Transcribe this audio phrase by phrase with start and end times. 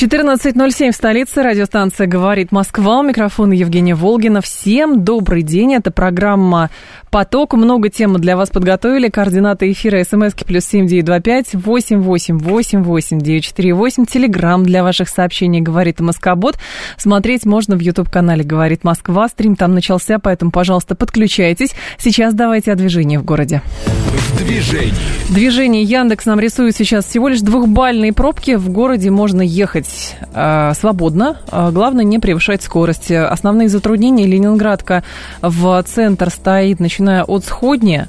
[0.00, 1.42] 14.07 в столице.
[1.42, 3.00] Радиостанция «Говорит Москва».
[3.00, 4.40] У микрофона Евгения Волгина.
[4.40, 5.74] Всем добрый день.
[5.74, 6.70] Это программа
[7.10, 7.54] «Поток».
[7.54, 9.08] Много тем для вас подготовили.
[9.08, 14.06] Координаты эфира смски плюс семь девять два пять восемь восемь восемь восемь девять четыре восемь.
[14.06, 16.58] Телеграмм для ваших сообщений «Говорит Москобот».
[16.96, 19.26] Смотреть можно в YouTube-канале «Говорит Москва».
[19.26, 21.74] Стрим там начался, поэтому, пожалуйста, подключайтесь.
[21.98, 23.62] Сейчас давайте о движении в городе.
[23.86, 24.92] В движении.
[25.30, 28.54] Движение Яндекс нам рисует сейчас всего лишь двухбальные пробки.
[28.54, 29.87] В городе можно ехать
[30.32, 31.38] э, свободно.
[31.50, 33.10] Э, главное не превышать скорость.
[33.10, 35.04] Основные затруднения Ленинградка
[35.42, 38.06] в центр стоит, начиная от Сходни.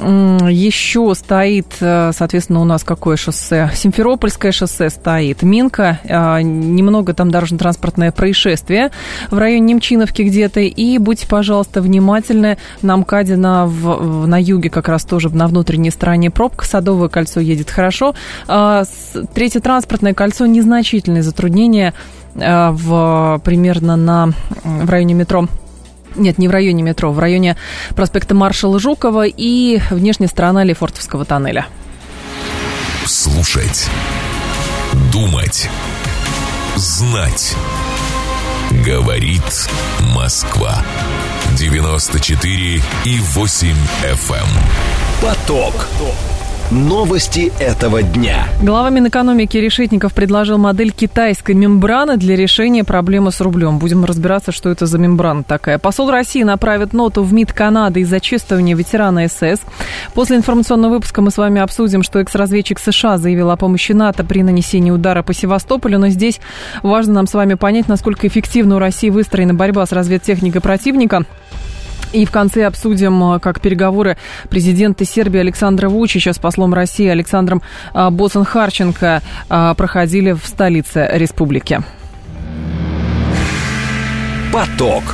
[0.00, 3.70] Еще стоит, э, соответственно, у нас какое шоссе?
[3.74, 5.42] Симферопольское шоссе стоит.
[5.42, 8.92] Минка, э, немного там дорожно-транспортное происшествие
[9.30, 10.60] в районе Немчиновки где-то.
[10.60, 12.58] И будьте, пожалуйста, внимательны.
[12.80, 16.64] На МКАДе на, в, на юге как раз тоже на внутренней стороне пробка.
[16.64, 18.14] Садовое кольцо едет хорошо.
[18.46, 18.84] А
[19.34, 21.92] третье транспортное кольцо незначительные затруднения
[22.36, 24.30] э, в, примерно на,
[24.62, 25.48] в районе метро
[26.16, 27.56] нет, не в районе метро, в районе
[27.94, 31.66] проспекта Маршала Жукова и внешняя сторона Лефортовского тоннеля.
[33.06, 33.88] Слушать.
[35.12, 35.68] Думать.
[36.76, 37.54] Знать.
[38.84, 39.68] Говорит
[40.14, 40.82] Москва.
[41.56, 44.34] 94 и 8 FM.
[44.34, 44.46] Эм.
[45.22, 45.74] Поток.
[45.74, 46.37] Поток.
[46.70, 48.46] Новости этого дня.
[48.62, 53.78] Глава Минэкономики Решетников предложил модель китайской мембраны для решения проблемы с рублем.
[53.78, 55.78] Будем разбираться, что это за мембрана такая.
[55.78, 59.62] Посол России направит ноту в МИД Канады из-за чествования ветерана СС.
[60.12, 64.42] После информационного выпуска мы с вами обсудим, что экс-разведчик США заявил о помощи НАТО при
[64.42, 65.98] нанесении удара по Севастополю.
[65.98, 66.38] Но здесь
[66.82, 71.24] важно нам с вами понять, насколько эффективно у России выстроена борьба с разведтехникой противника.
[72.12, 74.16] И в конце обсудим, э, как переговоры
[74.48, 77.62] президента Сербии Александра Вучича с послом России Александром
[77.92, 81.82] э, Боцен-Харченко э, проходили в столице республики.
[84.52, 85.04] Поток.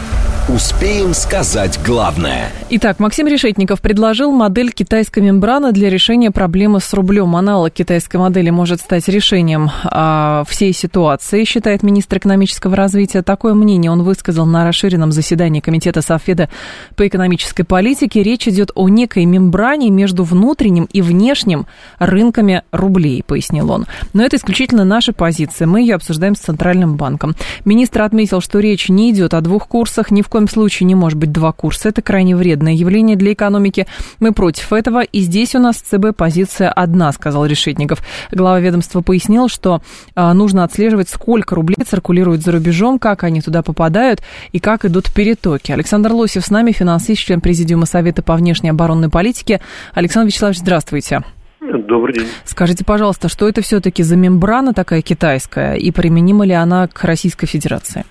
[0.46, 2.52] Успеем сказать главное.
[2.68, 7.34] Итак, Максим Решетников предложил модель китайской мембраны для решения проблемы с рублем.
[7.34, 13.22] Аналог китайской модели может стать решением а, всей ситуации, считает министр экономического развития.
[13.22, 16.50] Такое мнение он высказал на расширенном заседании Комитета Совфеда
[16.94, 18.22] по экономической политике.
[18.22, 21.66] Речь идет о некой мембране между внутренним и внешним
[21.98, 23.86] рынками рублей, пояснил он.
[24.12, 25.66] Но это исключительно наша позиция.
[25.66, 27.34] Мы ее обсуждаем с Центральным банком.
[27.64, 31.16] Министр отметил, что речь не идет о двух курсах, ни в коем случае не может
[31.16, 31.90] быть два курса.
[31.90, 33.86] Это крайне вредное явление для экономики.
[34.18, 38.00] Мы против этого, и здесь у нас ЦБ позиция одна, сказал Решетников.
[38.32, 39.80] Глава ведомства пояснил, что
[40.16, 45.14] а, нужно отслеживать, сколько рублей циркулирует за рубежом, как они туда попадают и как идут
[45.14, 45.70] перетоки.
[45.70, 49.60] Александр Лосев с нами, финансист, член Президиума Совета по внешней оборонной политике.
[49.92, 51.22] Александр Вячеславович, здравствуйте.
[51.60, 52.26] Добрый день.
[52.44, 57.46] Скажите, пожалуйста, что это все-таки за мембрана такая китайская и применима ли она к Российской
[57.46, 58.04] Федерации?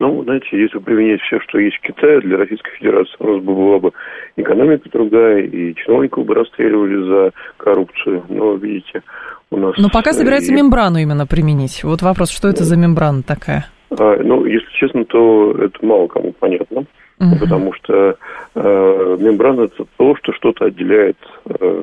[0.00, 3.54] Ну, знаете, если применять все, что есть в Китае для Российской Федерации, у нас бы
[3.54, 3.92] была бы
[4.36, 8.24] экономика другая, и чиновников бы расстреливали за коррупцию.
[8.28, 9.02] Но, видите,
[9.50, 9.74] у нас...
[9.76, 10.56] Но пока собирается и...
[10.56, 11.82] мембрану именно применить.
[11.82, 13.66] Вот вопрос, что это за мембрана такая?
[13.90, 16.84] А, ну, если честно, то это мало кому понятно.
[17.18, 17.38] Угу.
[17.40, 18.16] Потому что
[18.54, 21.16] э, мембрана это то, что что-то отделяет
[21.46, 21.82] э,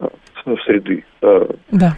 [0.00, 1.04] от среды.
[1.22, 1.96] Э, да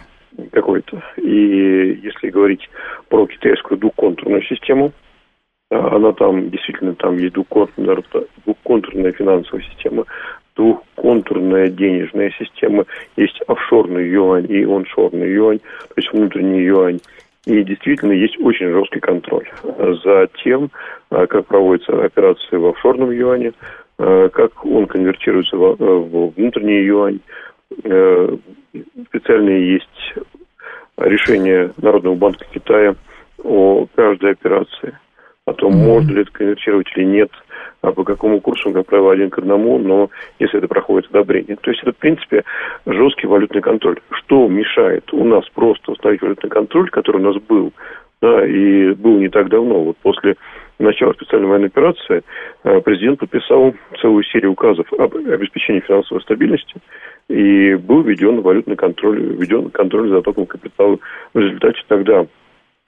[0.51, 1.01] какой-то.
[1.17, 2.69] И если говорить
[3.07, 4.91] про китайскую двухконтурную систему,
[5.71, 10.05] она там, действительно, там есть двухконтурная, финансовая система,
[10.55, 16.99] двухконтурная денежная система, есть офшорный юань и оншорный юань, то есть внутренний юань.
[17.45, 19.47] И действительно есть очень жесткий контроль
[20.03, 20.71] за тем,
[21.11, 23.53] а, как проводятся операции в офшорном юане,
[23.99, 27.19] а, как он конвертируется в внутренний юань.
[27.83, 28.37] Э,
[29.07, 30.15] специальные есть
[30.97, 32.95] решения Народного банка Китая
[33.43, 34.97] о каждой операции–
[35.47, 35.85] о том, mm-hmm.
[35.85, 37.29] можно ли это конвертировать или нет,
[37.81, 40.09] а по какому курсу, как правило, один к одному, но
[40.39, 41.55] если это проходит одобрение.
[41.57, 42.43] То есть это, в принципе,
[42.87, 43.99] жесткий валютный контроль.
[44.09, 47.73] Что мешает у нас просто установить валютный контроль, который у нас был,
[48.23, 49.83] да, и был не так давно.
[49.83, 50.35] Вот после
[50.79, 52.23] начала специальной военной операции
[52.63, 56.81] э, президент подписал целую серию указов об обеспечении финансовой стабильности,
[57.29, 60.97] и был введен валютный контроль, введен контроль за током капитала.
[61.35, 62.25] В результате тогда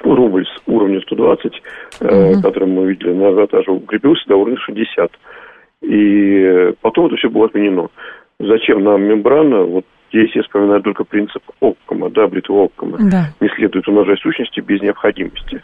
[0.03, 2.09] рубль с уровня 120, угу.
[2.09, 5.11] э, который мы видели на ажиотаже, укрепился до уровня 60.
[5.81, 7.89] И потом это все было отменено.
[8.39, 9.63] Зачем нам мембрана?
[9.63, 12.97] Вот здесь я вспоминаю только принцип Оккома, да, бритвы Оккома.
[12.99, 13.29] Да.
[13.39, 15.61] Не следует умножать сущности без необходимости.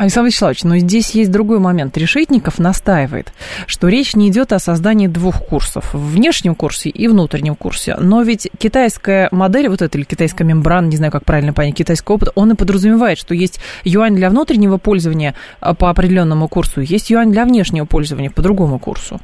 [0.00, 1.98] Александр Вячеславович, но здесь есть другой момент.
[1.98, 3.34] Решетников настаивает,
[3.66, 7.96] что речь не идет о создании двух курсов, в внешнем курсе и внутреннем курсе.
[8.00, 12.10] Но ведь китайская модель, вот эта или китайская мембрана, не знаю, как правильно понять, китайский
[12.10, 17.30] опыт, он и подразумевает, что есть юань для внутреннего пользования по определенному курсу, есть юань
[17.30, 19.18] для внешнего пользования по другому курсу.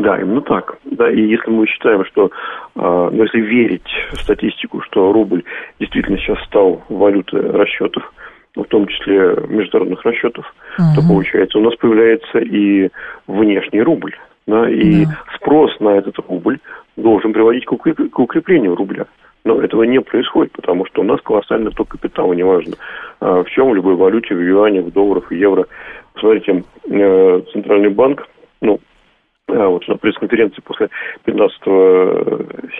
[0.00, 0.78] Да, именно так.
[0.84, 2.32] Да, и если мы считаем, что,
[2.74, 5.44] а, ну, если верить в статистику, что рубль
[5.78, 8.02] действительно сейчас стал валютой расчетов,
[8.56, 10.94] в том числе международных расчетов, uh-huh.
[10.96, 12.88] то получается у нас появляется и
[13.26, 14.14] внешний рубль.
[14.46, 15.08] Да, и yeah.
[15.34, 16.60] спрос на этот рубль
[16.96, 19.06] должен приводить к, укреп- к укреплению рубля.
[19.44, 22.74] Но этого не происходит, потому что у нас колоссальный ток капитала, неважно
[23.20, 25.66] а, в чем, в любой валюте, в юане, в долларах, в евро.
[26.14, 28.28] Посмотрите, э, Центральный банк,
[28.60, 28.80] ну,
[29.48, 30.88] а, вот на пресс-конференции после
[31.24, 31.60] 15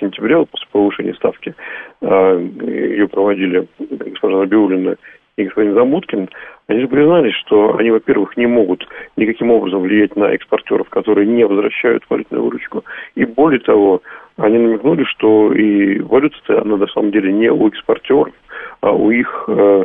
[0.01, 1.55] сентября, после повышения ставки,
[2.03, 4.97] а, ее проводили госпожа Набиулина
[5.37, 6.29] и господин Замуткин,
[6.67, 11.47] они же признались, что они, во-первых, не могут никаким образом влиять на экспортеров, которые не
[11.47, 12.85] возвращают валютную выручку.
[13.15, 14.03] И более того,
[14.39, 18.35] они намекнули, что и валюта-то, она на самом деле не у экспортеров,
[18.81, 19.85] а у их э,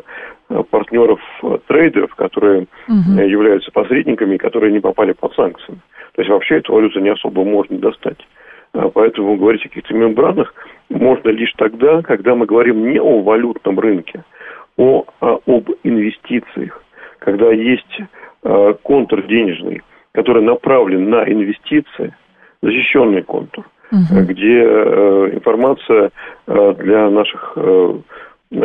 [0.70, 3.22] партнеров-трейдеров, которые угу.
[3.22, 5.74] являются посредниками, которые не попали под санкции.
[6.14, 8.20] То есть вообще эту валюту не особо можно достать.
[8.74, 10.54] А поэтому говорить о каких-то мембранах
[10.90, 14.24] можно лишь тогда, когда мы говорим не о валютном рынке,
[14.82, 16.84] о, а об инвестициях,
[17.20, 18.02] когда есть
[18.44, 19.82] а, контур денежный,
[20.12, 22.16] который направлен на инвестиции,
[22.62, 24.22] защищенный контур, угу.
[24.28, 26.12] где информация
[26.46, 27.58] для наших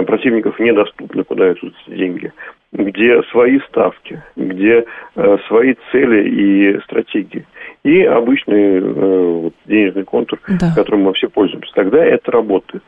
[0.06, 2.32] противников недоступна, куда идут деньги,
[2.72, 4.84] где свои ставки, где
[5.14, 7.46] э, свои цели и стратегии.
[7.84, 10.72] И обычный э, вот, денежный контур, да.
[10.74, 11.72] которым мы все пользуемся.
[11.74, 12.82] Тогда это работает.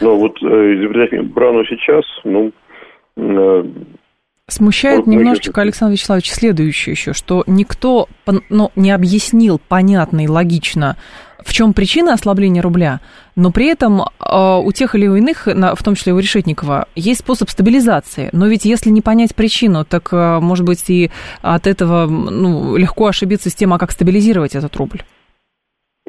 [0.00, 2.52] Но вот э, изобретать Брану сейчас, ну...
[3.16, 3.64] Э,
[4.48, 8.08] Смущает вот немножечко, Александр Вячеславович, следующее еще, что никто
[8.48, 10.96] ну, не объяснил понятно и логично,
[11.44, 13.00] в чем причина ослабления рубля,
[13.36, 17.48] но при этом э, у тех или иных, в том числе у Решетникова, есть способ
[17.48, 18.28] стабилизации.
[18.32, 21.12] Но ведь если не понять причину, так, э, может быть, и
[21.42, 25.02] от этого ну, легко ошибиться с тем, а как стабилизировать этот рубль.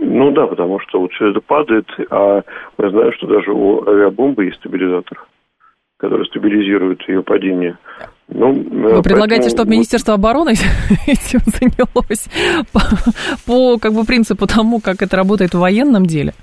[0.03, 2.41] Ну да, потому что вот все это падает, а
[2.77, 5.23] мы знаем, что даже у авиабомбы есть стабилизатор,
[5.97, 7.77] который стабилизирует ее падение.
[8.27, 9.49] Ну, Вы э, предлагаете, поэтому...
[9.49, 10.49] чтобы Министерство обороны
[11.07, 12.29] этим занялось
[12.73, 12.79] по,
[13.45, 16.33] по как бы принципу тому, как это работает в военном деле?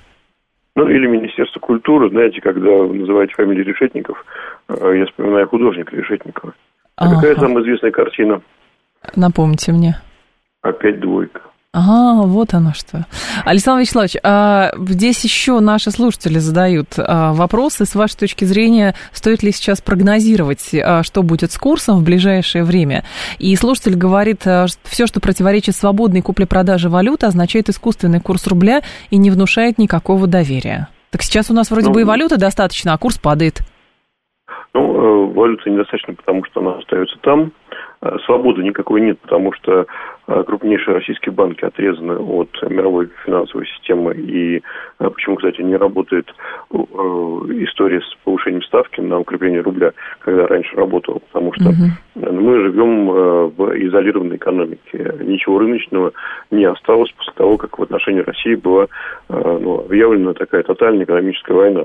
[0.77, 4.25] Ну, или Министерство культуры, знаете, когда вы называете фамилию Решетников,
[4.69, 6.55] э, я вспоминаю художника Решетникова.
[6.95, 8.41] А какая самая известная картина?
[9.17, 9.97] Напомните мне.
[10.63, 11.41] Опять двойка.
[11.75, 13.05] А, вот оно что.
[13.45, 17.85] Александр Вячеславович, а здесь еще наши слушатели задают а, вопросы.
[17.85, 22.65] С вашей точки зрения, стоит ли сейчас прогнозировать, а, что будет с курсом в ближайшее
[22.65, 23.05] время?
[23.39, 28.81] И слушатель говорит, а, все, что противоречит свободной купле-продаже валюты, означает искусственный курс рубля
[29.11, 30.89] и не внушает никакого доверия.
[31.11, 33.61] Так сейчас у нас вроде ну, бы и валюты достаточно, а курс падает.
[34.73, 37.53] Ну, э, валюты недостаточно, потому что она остается там.
[38.01, 39.87] Э, свободы никакой нет, потому что
[40.29, 44.15] э, крупнейшие российские банки отрезаны от мировой финансовой системы.
[44.15, 44.63] И
[44.99, 46.33] почему, кстати, не работает
[46.71, 52.33] история с повышением ставки на укрепление рубля, когда раньше работала, потому что угу.
[52.33, 53.07] мы живем
[53.51, 55.15] в изолированной экономике.
[55.21, 56.13] Ничего рыночного
[56.51, 58.87] не осталось после того, как в отношении России была
[59.29, 61.85] ну, объявлена такая тотальная экономическая война.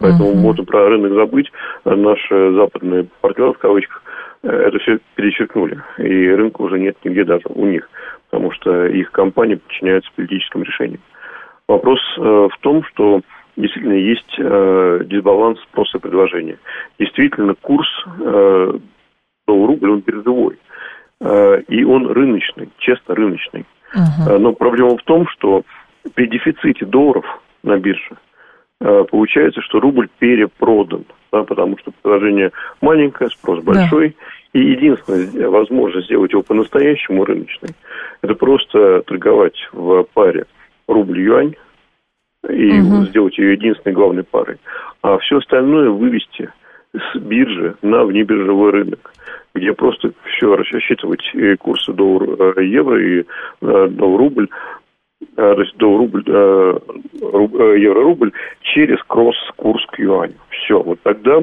[0.00, 0.36] Поэтому uh-huh.
[0.36, 1.50] можно про рынок забыть.
[1.84, 4.08] Наши западные партнеры, в кавычках, э,
[4.44, 5.80] это все перечеркнули.
[5.98, 7.88] И рынка уже нет нигде даже у них,
[8.30, 11.00] потому что их компании подчиняются политическим решениям.
[11.66, 13.22] Вопрос э, в том, что
[13.56, 16.58] действительно есть э, дисбаланс спроса и предложения.
[16.98, 17.88] Действительно, курс
[18.20, 18.72] э,
[19.46, 20.58] доллар-рубль, он.
[21.20, 23.64] Э, и он рыночный, честно рыночный.
[23.94, 24.38] Uh-huh.
[24.38, 25.62] Но проблема в том, что
[26.14, 27.24] при дефиците долларов
[27.62, 28.23] на бирже Э,
[29.10, 32.50] получается, что рубль перепродан, да, потому что предложение
[32.80, 34.10] маленькое, спрос большой.
[34.10, 34.14] Да.
[34.60, 37.70] И единственная возможность сделать его по-настоящему рыночной,
[38.22, 40.46] это просто торговать в паре
[40.86, 41.54] рубль-юань
[42.48, 43.06] и угу.
[43.06, 44.58] сделать ее единственной главной парой.
[45.02, 46.50] А все остальное вывести
[46.92, 49.12] с биржи на внебиржевой рынок,
[49.54, 51.24] где просто все рассчитывать
[51.58, 53.24] курсы доллар-евро и э,
[53.60, 54.48] доллар-рубль
[55.36, 60.34] то есть до рубль, евро-рубль через кросс-курс к юаню.
[60.50, 61.42] Все, вот тогда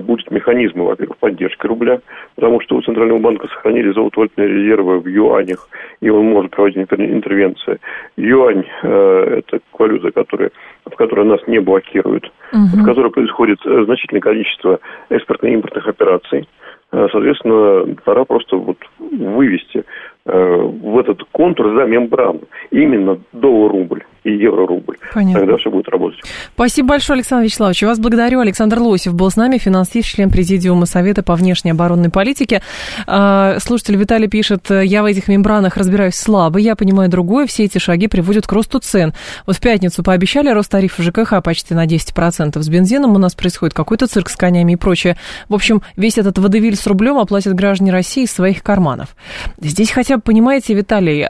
[0.00, 2.00] будет механизм, во-первых, поддержки рубля,
[2.34, 5.68] потому что у Центрального банка сохранили золотовалютные резервы в юанях,
[6.00, 7.78] и он может проводить интервенции.
[8.16, 10.50] Юань– это валюта, которая,
[10.86, 12.82] в которой нас не блокируют, угу.
[12.82, 14.80] в которой происходит значительное количество
[15.10, 16.48] экспортно-импортных операций.
[16.90, 19.82] Соответственно, пора просто вот вывести Э,
[20.26, 22.40] в этот контур за мембрану.
[22.70, 24.96] Именно доллар-рубль и евро-рубль.
[25.14, 25.40] Понятно.
[25.40, 26.20] Тогда все будет работать.
[26.52, 27.82] Спасибо большое, Александр Вячеславович.
[27.84, 28.40] Вас благодарю.
[28.40, 32.60] Александр Лосев был с нами, финансист, член Президиума Совета по внешней оборонной политике.
[33.06, 37.78] А, слушатель Виталий пишет, я в этих мембранах разбираюсь слабо, я понимаю другое, все эти
[37.78, 39.14] шаги приводят к росту цен.
[39.46, 42.60] Вот в пятницу пообещали рост тарифов ЖКХ почти на 10%.
[42.60, 45.16] С бензином у нас происходит какой-то цирк с конями и прочее.
[45.48, 49.14] В общем, весь этот водевиль с рублем оплатят граждане России из своих карманов.
[49.60, 51.26] Здесь хотя понимаете, Виталий,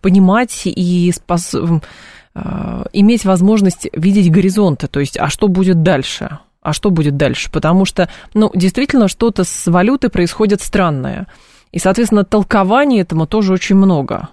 [0.00, 1.54] понимать и спас...
[2.92, 6.38] иметь возможность видеть горизонты, то есть, а что будет дальше?
[6.62, 7.50] А что будет дальше?
[7.50, 11.26] Потому что, ну, действительно, что-то с валютой происходит странное.
[11.72, 14.28] И, соответственно, толкований этому тоже очень много.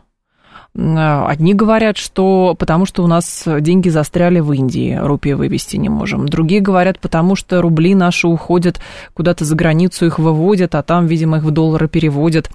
[0.75, 6.27] Одни говорят, что потому что у нас деньги застряли в Индии, рупии вывести не можем.
[6.27, 8.80] Другие говорят, потому что рубли наши уходят
[9.16, 12.51] куда-то за границу, их выводят, а там, видимо, их в доллары переводят.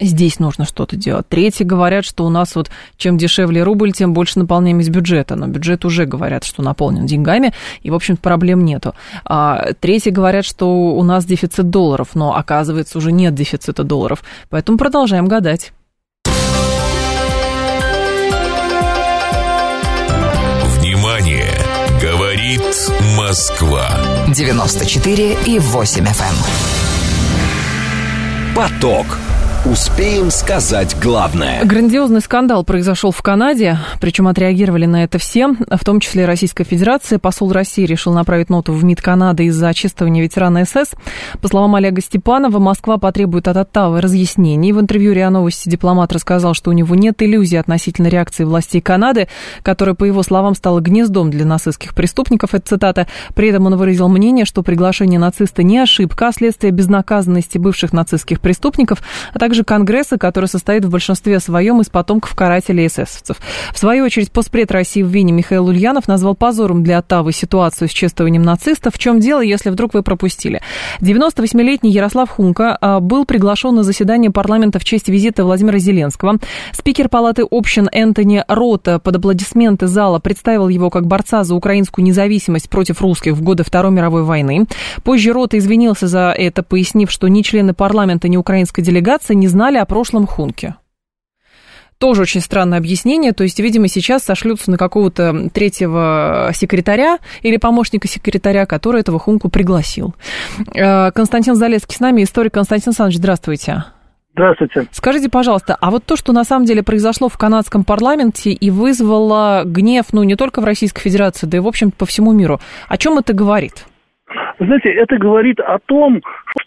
[0.00, 1.28] Здесь нужно что-то делать.
[1.28, 5.36] Третьи говорят, что у нас вот чем дешевле рубль, тем больше наполняем из бюджета.
[5.36, 8.94] Но бюджет уже говорят, что наполнен деньгами, и, в общем проблем нету.
[9.24, 14.24] А, третьи говорят, что у нас дефицит долларов, но оказывается уже нет дефицита долларов.
[14.50, 15.72] Поэтому продолжаем гадать.
[20.78, 21.50] Внимание!
[22.02, 22.62] Говорит
[23.16, 23.88] Москва.
[24.28, 26.08] 94 и 8 FM.
[26.08, 26.34] Эм.
[28.54, 29.06] Поток.
[29.64, 31.64] Успеем сказать главное.
[31.64, 37.18] Грандиозный скандал произошел в Канаде, причем отреагировали на это все, в том числе Российская Федерация.
[37.18, 40.90] Посол России решил направить ноту в МИД Канады из-за отчитывания ветерана СС.
[41.40, 44.74] По словам Олега Степанова, Москва потребует от Оттавы разъяснений.
[44.74, 49.28] В интервью РИА Новости дипломат рассказал, что у него нет иллюзий относительно реакции властей Канады,
[49.62, 52.52] которая, по его словам, стала гнездом для нацистских преступников.
[52.52, 53.06] Это цитата.
[53.34, 58.42] При этом он выразил мнение, что приглашение нациста не ошибка, а следствие безнаказанности бывших нацистских
[58.42, 58.98] преступников,
[59.32, 63.36] а также также Конгресса, который состоит в большинстве своем из потомков карателей эсэсовцев.
[63.72, 67.92] В свою очередь, постпред России в Вене Михаил Ульянов назвал позором для Оттавы ситуацию с
[67.92, 68.94] чествованием нацистов.
[68.94, 70.60] В чем дело, если вдруг вы пропустили?
[71.00, 76.38] 98-летний Ярослав Хунка а, был приглашен на заседание парламента в честь визита Владимира Зеленского.
[76.72, 82.68] Спикер Палаты общин Энтони Рота под аплодисменты зала представил его как борца за украинскую независимость
[82.68, 84.66] против русских в годы Второй мировой войны.
[85.04, 89.76] Позже Рота извинился за это, пояснив, что ни члены парламента, ни украинской делегации не знали
[89.76, 90.76] о прошлом Хунке.
[91.98, 98.08] Тоже очень странное объяснение, то есть, видимо, сейчас сошлются на какого-то третьего секретаря или помощника
[98.08, 100.14] секретаря, который этого Хунку пригласил.
[100.74, 103.84] Э, Константин Залецкий с нами, историк Константин Александрович, здравствуйте.
[104.32, 104.86] Здравствуйте.
[104.92, 109.62] Скажите, пожалуйста, а вот то, что на самом деле произошло в канадском парламенте и вызвало
[109.66, 112.96] гнев, ну, не только в Российской Федерации, да и, в общем по всему миру, о
[112.96, 113.84] чем это говорит?
[114.58, 116.20] Знаете, это говорит о том,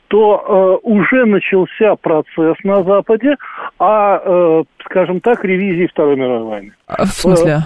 [0.08, 3.36] что э, уже начался процесс на Западе,
[3.80, 6.72] а, э, скажем так, ревизии Второй мировой войны.
[6.88, 7.60] А, в смысле?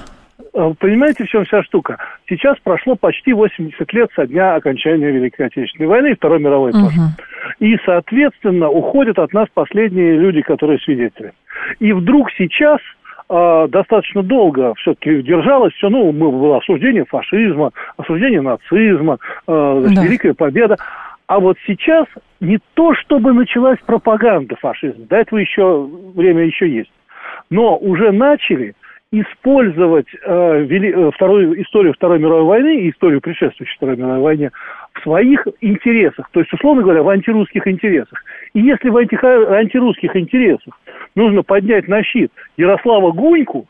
[0.53, 1.97] Э, э понимаете, в чем вся штука?
[2.27, 6.85] Сейчас прошло почти 80 лет со дня окончания Великой Отечественной войны и Второй мировой тоже.
[6.85, 7.65] Угу.
[7.65, 11.33] И, соответственно, уходят от нас последние люди, которые свидетели.
[11.79, 12.79] И вдруг сейчас
[13.29, 20.03] э, достаточно долго все-таки держалось все, ну, было осуждение фашизма, осуждение нацизма, э, да.
[20.03, 20.77] Великая Победа.
[21.31, 22.07] А вот сейчас
[22.41, 26.91] не то, чтобы началась пропаганда фашизма, до этого еще время еще есть,
[27.49, 28.75] но уже начали
[29.13, 34.51] использовать э, вели, э, вторую историю Второй мировой войны и историю предшествующей Второй мировой войне
[34.91, 38.21] в своих интересах, то есть, условно говоря, в антирусских интересах.
[38.53, 40.77] И если в анти, антирусских интересах
[41.15, 43.67] нужно поднять на щит Ярослава Гуньку,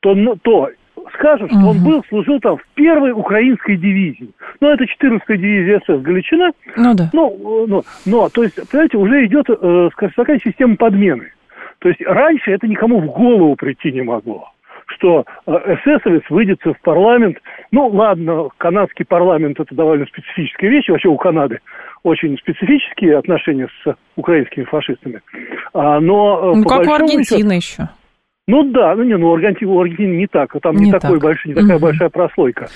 [0.00, 0.68] то, то
[1.14, 1.68] скажут, что угу.
[1.68, 4.30] он был, служил там в первой украинской дивизии.
[4.60, 6.50] Ну, это 14-я дивизия СС Галичина.
[6.76, 7.10] Ну, да.
[7.12, 11.32] Ну, ну, но, то есть, понимаете, уже идет, э, скажем, такая система подмены.
[11.78, 14.50] То есть, раньше это никому в голову прийти не могло
[14.88, 17.38] что э, эсэсовец выйдет в парламент.
[17.70, 20.88] Ну, ладно, канадский парламент– это довольно специфическая вещь.
[20.88, 21.60] Вообще у Канады
[22.02, 25.20] очень специфические отношения с украинскими фашистами.
[25.74, 27.82] А, но, э, ну, как у Аргентины еще.
[27.82, 27.88] еще.
[28.48, 31.22] Ну да, ну не, ну Аргентина, у не так, там не, не такой так.
[31.22, 31.86] большой, не такая угу.
[31.86, 32.68] большая прослойка.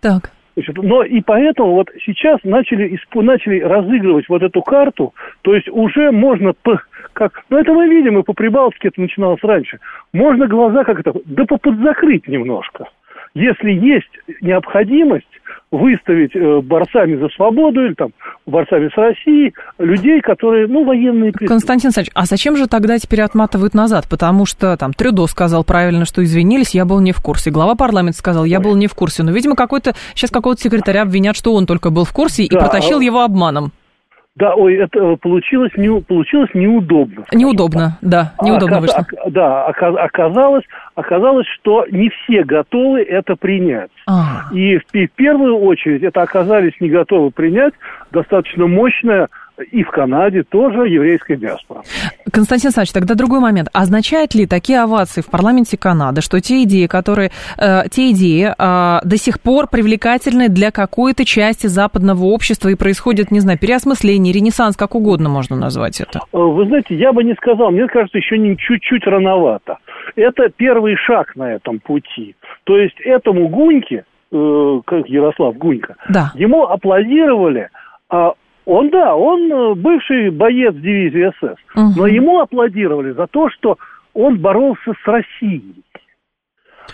[0.00, 0.30] Так.
[0.54, 6.12] Значит, но и поэтому вот сейчас начали, начали разыгрывать вот эту карту, то есть уже
[6.12, 6.52] можно
[7.12, 9.78] как, ну это мы видим, и по Прибалтике это начиналось раньше.
[10.12, 12.84] Можно глаза как это, да поподзакрыть немножко.
[13.34, 14.10] Если есть
[14.40, 15.26] необходимость
[15.70, 18.10] выставить э, борцами за свободу или там
[18.46, 21.48] борцами с Россией людей, которые, ну, военные преступники.
[21.48, 24.06] Константин Александрович, а зачем же тогда теперь отматывают назад?
[24.08, 27.50] Потому что там Трюдо сказал правильно, что извинились, я был не в курсе.
[27.50, 29.24] Глава парламента сказал, я был не в курсе.
[29.24, 32.60] Но, видимо, какой-то сейчас какого-то секретаря обвинят, что он только был в курсе да, и
[32.60, 33.72] протащил его обманом.
[34.36, 37.24] Да, ой, это э, получилось, не, получилось неудобно.
[37.32, 39.30] Неудобно, да, неудобно оказ, вышло.
[39.30, 40.64] Да, оказалось,
[40.96, 43.92] оказалось, что не все готовы это принять.
[44.08, 44.52] А.
[44.52, 47.74] И в, в первую очередь это оказались не готовы принять
[48.10, 49.28] достаточно мощная
[49.70, 51.82] и в Канаде тоже еврейская диаспора.
[52.32, 53.68] Константин Александрович, тогда другой момент.
[53.72, 59.00] Означает ли такие овации в парламенте Канады, что те идеи, которые, э, те идеи э,
[59.04, 64.76] до сих пор привлекательны для какой-то части западного общества и происходит, не знаю, переосмысление, ренессанс,
[64.76, 66.20] как угодно можно назвать это?
[66.32, 69.78] Э, вы знаете, я бы не сказал, мне кажется, еще не чуть-чуть рановато.
[70.16, 72.34] Это первый шаг на этом пути.
[72.64, 76.32] То есть этому Гуньке, э, как Ярослав Гунька, да.
[76.34, 77.68] ему аплодировали
[78.10, 78.34] а
[78.66, 81.58] он, да, он э, бывший боец дивизии СС.
[81.74, 81.92] Угу.
[81.96, 83.78] Но ему аплодировали за то, что
[84.14, 85.82] он боролся с Россией.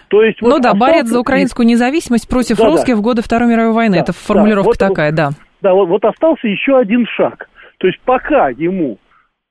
[0.08, 0.92] То есть, вот ну да, остался...
[0.92, 3.00] борец за украинскую независимость против да, русских да.
[3.00, 3.94] в годы Второй мировой войны.
[3.94, 5.30] Да, Это формулировка да, вот, такая, да.
[5.62, 7.48] Да, вот, вот остался еще один шаг.
[7.78, 8.98] То есть пока ему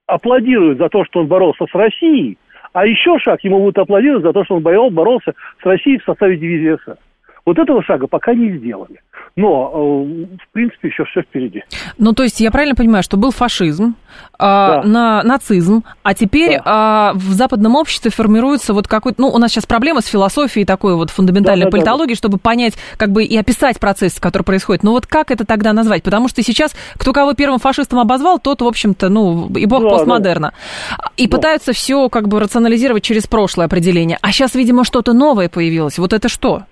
[0.06, 2.36] аплодируют за то, что он боролся с Россией,
[2.72, 6.36] а еще шаг ему будут аплодировать за то, что он боролся с Россией в составе
[6.36, 6.98] дивизии СС.
[7.46, 9.00] Вот этого шага пока не сделали.
[9.36, 11.62] Но, э, в принципе, еще все впереди.
[11.98, 13.94] Ну, то есть, я правильно понимаю, что был фашизм,
[14.38, 14.82] да.
[14.84, 17.12] на нацизм, а теперь да.
[17.14, 19.20] в западном обществе формируется вот какой-то...
[19.20, 22.28] Ну, у нас сейчас проблема с философией такой вот фундаментальной да, да, политологией, да, да.
[22.28, 24.82] чтобы понять, как бы и описать процесс, который происходит.
[24.82, 26.02] Но вот как это тогда назвать?
[26.02, 29.90] Потому что сейчас кто кого первым фашистом обозвал, тот, в общем-то, ну, и бог да,
[29.90, 30.52] постмодерна.
[30.98, 31.10] Да.
[31.16, 31.36] И да.
[31.36, 34.18] пытаются все как бы рационализировать через прошлое определение.
[34.22, 35.98] А сейчас, видимо, что-то новое появилось.
[35.98, 36.64] Вот это что?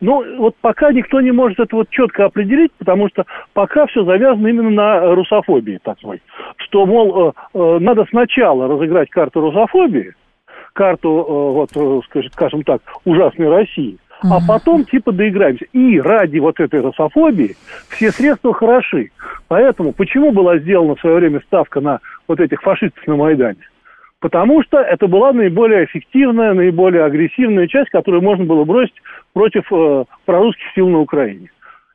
[0.00, 4.46] Ну, вот пока никто не может это вот четко определить, потому что пока все завязано
[4.46, 6.22] именно на русофобии такой.
[6.56, 10.14] Что, мол, э, э, надо сначала разыграть карту русофобии,
[10.72, 15.66] карту, э, вот, скажем так, ужасной России, а потом типа доиграемся.
[15.72, 17.56] И ради вот этой русофобии
[17.88, 19.10] все средства хороши.
[19.48, 23.58] Поэтому почему была сделана в свое время ставка на вот этих фашистов на Майдане?
[24.24, 28.94] Потому что это была наиболее эффективная, наиболее агрессивная часть, которую можно было бросить
[29.34, 31.50] против э, прорусских сил на Украине.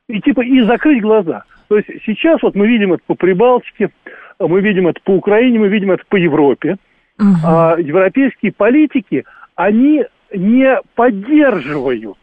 [0.06, 1.42] И типа и закрыть глаза.
[1.66, 3.90] То есть сейчас вот мы видим это по Прибалтике,
[4.38, 6.76] мы видим это по Украине, мы видим это по Европе.
[7.18, 7.26] Угу.
[7.44, 9.24] А европейские политики,
[9.56, 12.18] они не поддерживают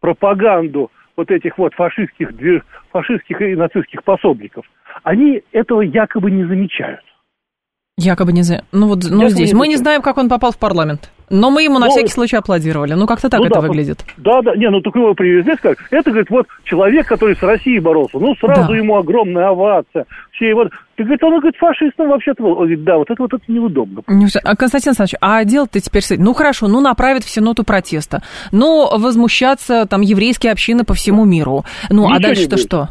[0.00, 2.30] пропаганду вот этих вот фашистских,
[2.92, 4.64] фашистских и нацистских пособников.
[5.02, 7.04] Они этого якобы не замечают.
[7.96, 8.62] Якобы не знаю.
[8.72, 9.52] Ну вот, ну здесь.
[9.52, 11.10] Мы не знаем, как он попал в парламент.
[11.30, 12.94] Но мы ему на ну, всякий случай аплодировали.
[12.94, 14.04] Ну, как-то так ну, это да, выглядит.
[14.16, 15.78] Да, да, не, ну только его привезли, как.
[15.92, 18.18] Это, говорит, вот человек, который с Россией боролся.
[18.18, 18.76] Ну, сразу да.
[18.76, 20.06] ему огромная овация.
[20.32, 20.64] Все его...
[20.96, 22.50] Ты говорит, он, говорит, фашистом вообще-то был.
[22.50, 24.02] Он говорит, да, вот это вот это неудобно.
[24.08, 26.02] А, Константин Александрович, а делать-то теперь?
[26.18, 28.22] Ну, хорошо, ну, направят все ноту протеста.
[28.50, 31.64] Но возмущаться там еврейские общины по всему миру.
[31.90, 32.88] Ну, а Ничего а дальше-то что?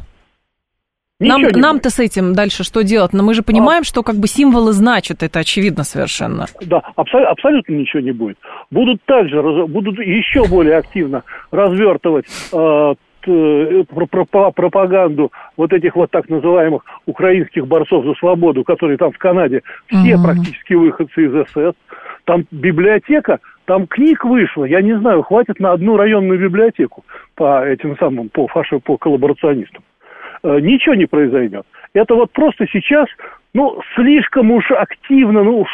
[1.20, 3.12] Нам, нам-то с этим дальше что делать?
[3.12, 3.84] Но мы же понимаем, а...
[3.84, 6.46] что как бы символы значат, это очевидно совершенно.
[6.62, 8.38] Да, абсо- абсолютно ничего не будет.
[8.72, 12.94] Будут также, будут еще более активно развертывать э,
[14.56, 20.14] пропаганду вот этих вот так называемых украинских борцов за свободу, которые там в Канаде все
[20.14, 20.24] uh-huh.
[20.24, 21.76] практически выходцы из СС.
[22.24, 27.04] Там библиотека, там книг вышло, я не знаю, хватит на одну районную библиотеку
[27.36, 29.84] по этим самым, по фаши, по коллаборационистам.
[30.44, 31.66] Э, ничего не произойдет.
[31.94, 33.08] Это вот просто сейчас,
[33.54, 35.66] ну, слишком уж активно, ну,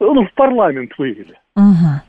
[0.00, 1.38] ну в парламент вывели.
[1.56, 2.00] Угу.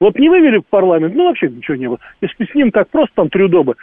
[0.00, 1.98] Вот не вывели в парламент, ну, вообще ничего не было.
[2.20, 3.76] Если с ним так просто там Трюдо бы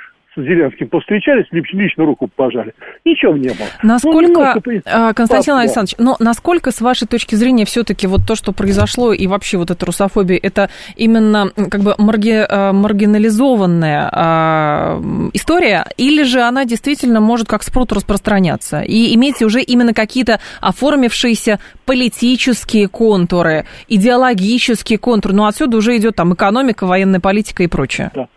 [0.43, 2.73] Зеленским повстречались, лично руку пожали.
[3.05, 3.67] Ничего не было.
[3.83, 6.03] Насколько, ну, а, Константин да, Александрович, да.
[6.03, 9.85] но насколько, с вашей точки зрения, все-таки вот то, что произошло, и вообще вот эта
[9.85, 15.01] русофобия, это именно как бы марги, а, маргинализованная а,
[15.33, 21.59] история, или же она действительно может как спрут распространяться и иметь уже именно какие-то оформившиеся
[21.85, 28.11] политические контуры, идеологические контуры, ну отсюда уже идет там экономика, военная политика и прочее.
[28.13, 28.27] Да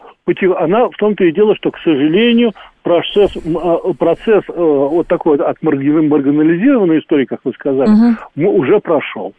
[0.57, 5.61] она в том-то и дело, что, к сожалению, процесс, а, процесс э, вот такой от
[5.63, 7.91] маргинализированной истории, как вы сказали,
[8.37, 8.59] угу.
[8.59, 9.35] уже прошел.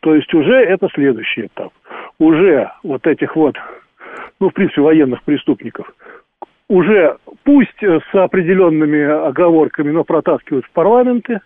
[0.00, 1.72] То есть уже это следующий этап.
[2.18, 3.56] Уже вот этих вот,
[4.40, 5.92] ну, в принципе, военных преступников,
[6.68, 11.40] уже пусть с определенными оговорками, но протаскивают в парламенты,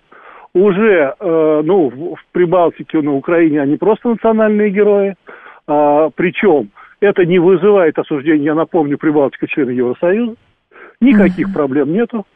[0.54, 5.16] уже, э, ну, в, в Прибалтике, на Украине они просто национальные герои,
[5.66, 6.70] а, причем
[7.04, 10.36] это не вызывает осуждения, я напомню, Прибалтика члены Евросоюза,
[11.00, 12.26] никаких проблем нету,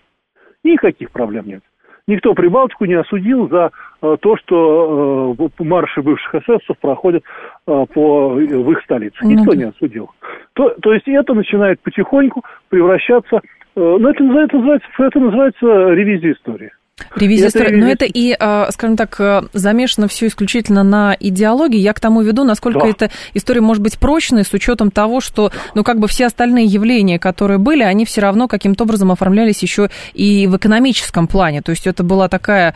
[0.63, 1.63] никаких проблем нет.
[2.07, 7.23] Никто Прибалтику не осудил за э, то, что э, марши бывших эсэсов проходят
[7.67, 9.19] э, по, в их столице.
[9.21, 10.11] Ну Никто не осудил.
[10.55, 13.41] То, то есть это начинает потихоньку превращаться...
[13.77, 16.73] Ну, это называется, это называется ревизия истории.
[17.15, 17.77] Ревизия истории.
[17.77, 21.79] Но это и, а, скажем так, э, замешано все исключительно на идеологии.
[21.79, 22.89] Я к тому веду, насколько да.
[22.89, 27.19] эта история может быть прочной с учетом того, что, ну, как бы все остальные явления,
[27.19, 31.63] которые были, они все равно каким-то образом оформлялись еще и в экономическом плане.
[31.63, 32.75] То есть это была такая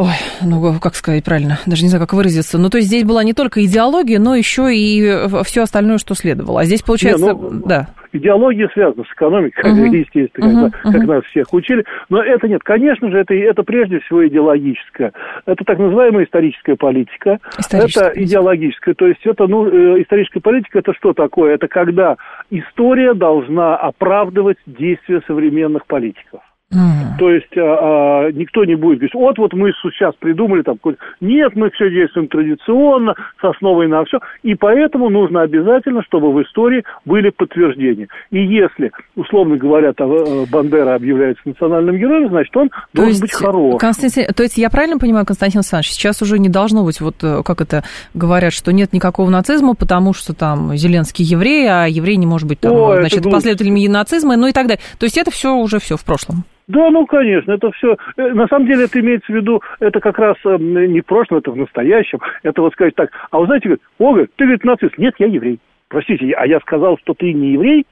[0.00, 2.56] Ой, ну как сказать правильно, даже не знаю, как выразиться.
[2.56, 6.62] Ну, то есть здесь была не только идеология, но еще и все остальное, что следовало.
[6.62, 7.88] А здесь получается, не, ну, да.
[8.10, 9.98] Идеология связана с экономикой, uh-huh.
[9.98, 10.70] естественно, uh-huh.
[10.70, 10.98] Как, uh-huh.
[10.98, 11.84] как нас всех учили.
[12.08, 15.12] Но это нет, конечно же, это, это прежде всего идеологическое.
[15.44, 17.38] Это так называемая историческая политика.
[17.58, 18.24] Историческая это политика.
[18.24, 18.94] идеологическая.
[18.94, 21.54] То есть это, ну, э, историческая политика это что такое?
[21.54, 22.16] Это когда
[22.48, 26.40] история должна оправдывать действия современных политиков.
[26.72, 27.18] Mm.
[27.18, 30.78] То есть а, а, никто не будет говорить, вот вот мы сейчас придумали там,
[31.20, 36.40] нет, мы все действуем традиционно, с основой на все, и поэтому нужно обязательно, чтобы в
[36.42, 38.06] истории были подтверждения.
[38.30, 43.22] И если, условно говоря, там, э, Бандера объявляется национальным героем, значит, он то должен есть,
[43.22, 43.80] быть хорош.
[43.80, 47.42] Константин, то есть я правильно понимаю, Константин Александрович, сейчас уже не должно быть, вот э,
[47.44, 47.82] как это
[48.14, 52.60] говорят, что нет никакого нацизма, потому что там Зеленский еврей, а еврей не может быть
[52.60, 54.80] там, О, значит, последователями нацизма, ну и так далее.
[55.00, 56.44] То есть это все уже все в прошлом.
[56.70, 57.96] Да, ну, конечно, это все.
[58.16, 61.38] Э, на самом деле это имеется в виду, это как раз э, не в прошлом,
[61.38, 62.20] это в настоящем.
[62.44, 64.96] Это вот сказать так, а вы знаете, Ога, ты, говорит, нацист.
[64.96, 65.58] Нет, я еврей.
[65.88, 67.86] Простите, а я сказал, что ты не еврей?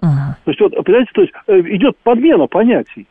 [0.00, 0.36] Ага.
[0.44, 3.08] То есть, вот, понимаете, то есть э, идет подмена понятий.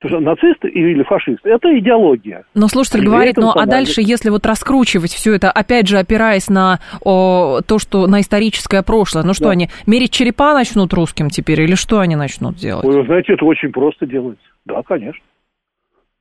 [0.00, 2.44] Потому что нацист или фашист– это идеология.
[2.54, 6.78] Но слушатель говорит, ну а дальше, если вот раскручивать все это, опять же, опираясь на
[7.02, 9.50] о, то, что на историческое прошлое, ну что да.
[9.50, 12.84] они, мерить черепа начнут русским теперь, или что они начнут делать?
[12.84, 14.44] Вы знаете, это очень просто делается.
[14.66, 15.20] Да, конечно.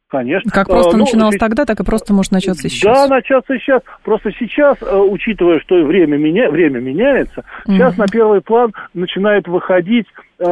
[0.10, 0.50] Конечно.
[0.50, 3.10] Как просто а, ну, начиналось ну, тогда, так и просто может начаться сейчас.
[3.10, 3.82] Да, начаться сейчас.
[4.04, 9.48] Просто сейчас, э, учитывая, что время, меня, время меняется, mm сейчас на первый план начинает
[9.48, 10.08] выходить
[10.40, 10.44] э,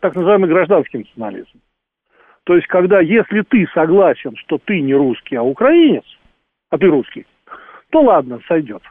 [0.00, 1.60] так называемый гражданский национализм.
[2.44, 6.04] То есть, когда, если ты согласен, что ты не русский, а украинец,
[6.70, 7.26] а ты русский,
[7.90, 8.82] то ладно, сойдет.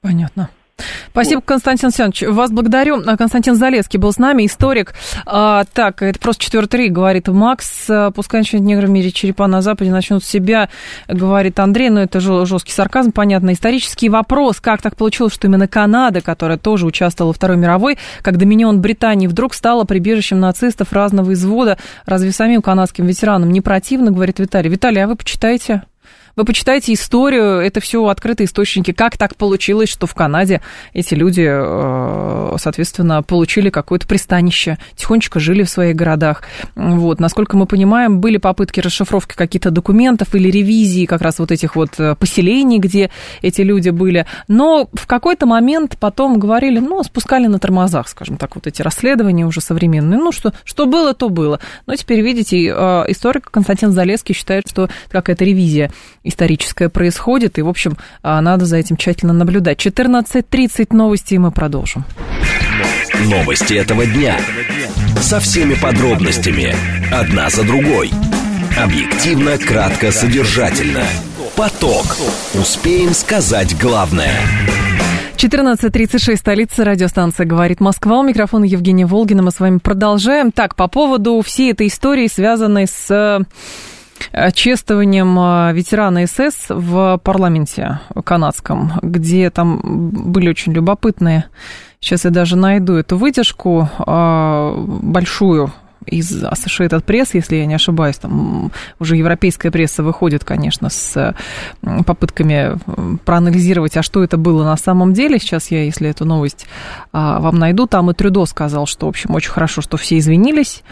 [0.00, 0.50] Понятно.
[1.16, 1.40] Спасибо.
[1.40, 2.24] Константин Александрович.
[2.28, 3.02] Вас благодарю.
[3.16, 4.92] Константин Залеский был с нами, историк.
[5.24, 7.88] А, так, это просто четвертый рейк, говорит Макс.
[7.88, 10.68] А, пускай начнут негры в мире черепа на Западе, начнут себя,
[11.08, 11.88] говорит Андрей.
[11.88, 13.54] Но это жесткий сарказм, понятно.
[13.54, 18.36] Исторический вопрос, как так получилось, что именно Канада, которая тоже участвовала во Второй мировой, как
[18.36, 21.78] доминион Британии, вдруг стала прибежищем нацистов разного извода.
[22.04, 24.68] Разве самим канадским ветеранам не противно, говорит Виталий.
[24.68, 25.84] Виталий, а вы почитаете?
[26.36, 28.92] Вы почитайте историю, это все открытые источники.
[28.92, 30.60] Как так получилось, что в Канаде
[30.92, 36.42] эти люди, э, соответственно, получили какое-то пристанище, тихонечко жили в своих городах.
[36.74, 37.20] Вот.
[37.20, 41.98] Насколько мы понимаем, были попытки расшифровки каких-то документов или ревизии как раз вот этих вот
[41.98, 44.26] э, поселений, где эти люди были.
[44.46, 49.46] Но в какой-то момент потом говорили, ну, спускали на тормозах, скажем так, вот эти расследования
[49.46, 50.18] уже современные.
[50.18, 51.60] Ну, что, что было, то было.
[51.86, 55.90] Но теперь, видите, э, историк Константин Залеский считает, что какая-то ревизия
[56.28, 59.78] историческое происходит, и, в общем, а, надо за этим тщательно наблюдать.
[59.84, 62.04] 14.30 новости, и мы продолжим.
[63.26, 64.38] Новости этого дня.
[65.20, 66.74] Со всеми подробностями.
[67.12, 68.10] Одна за другой.
[68.78, 71.04] Объективно, кратко, содержательно.
[71.56, 72.16] Поток.
[72.54, 74.34] Успеем сказать главное.
[75.36, 78.20] 14.36, столица, радиостанция «Говорит Москва».
[78.20, 79.42] У микрофона Евгения Волгина.
[79.42, 80.50] Мы с вами продолжаем.
[80.50, 83.40] Так, по поводу всей этой истории, связанной с Э,
[84.54, 91.46] чествованием э, ветерана СС в парламенте канадском, где там были очень любопытные,
[92.00, 95.72] сейчас я даже найду эту выдержку, э, большую
[96.06, 101.34] из Associated Press, если я не ошибаюсь, там уже европейская пресса выходит, конечно, с
[102.06, 102.78] попытками
[103.24, 105.40] проанализировать, а что это было на самом деле.
[105.40, 106.68] Сейчас я, если эту новость
[107.12, 110.84] вам найду, там и Трюдо сказал, что, в общем, очень хорошо, что все извинились,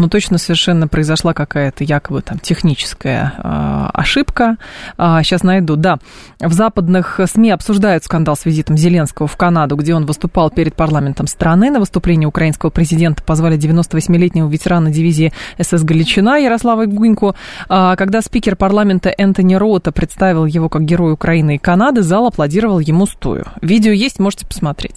[0.00, 4.56] ну, точно совершенно произошла какая-то якобы там техническая э, ошибка.
[4.96, 5.76] А, сейчас найду.
[5.76, 5.98] Да,
[6.40, 11.26] в западных СМИ обсуждают скандал с визитом Зеленского в Канаду, где он выступал перед парламентом
[11.26, 11.70] страны.
[11.70, 17.34] На выступление украинского президента позвали 98-летнего ветерана дивизии СС «Галичина» Ярослава Гуньку.
[17.68, 22.78] А, когда спикер парламента Энтони Рота представил его как герой Украины и Канады, зал аплодировал
[22.78, 23.44] ему стою.
[23.60, 24.96] Видео есть, можете посмотреть.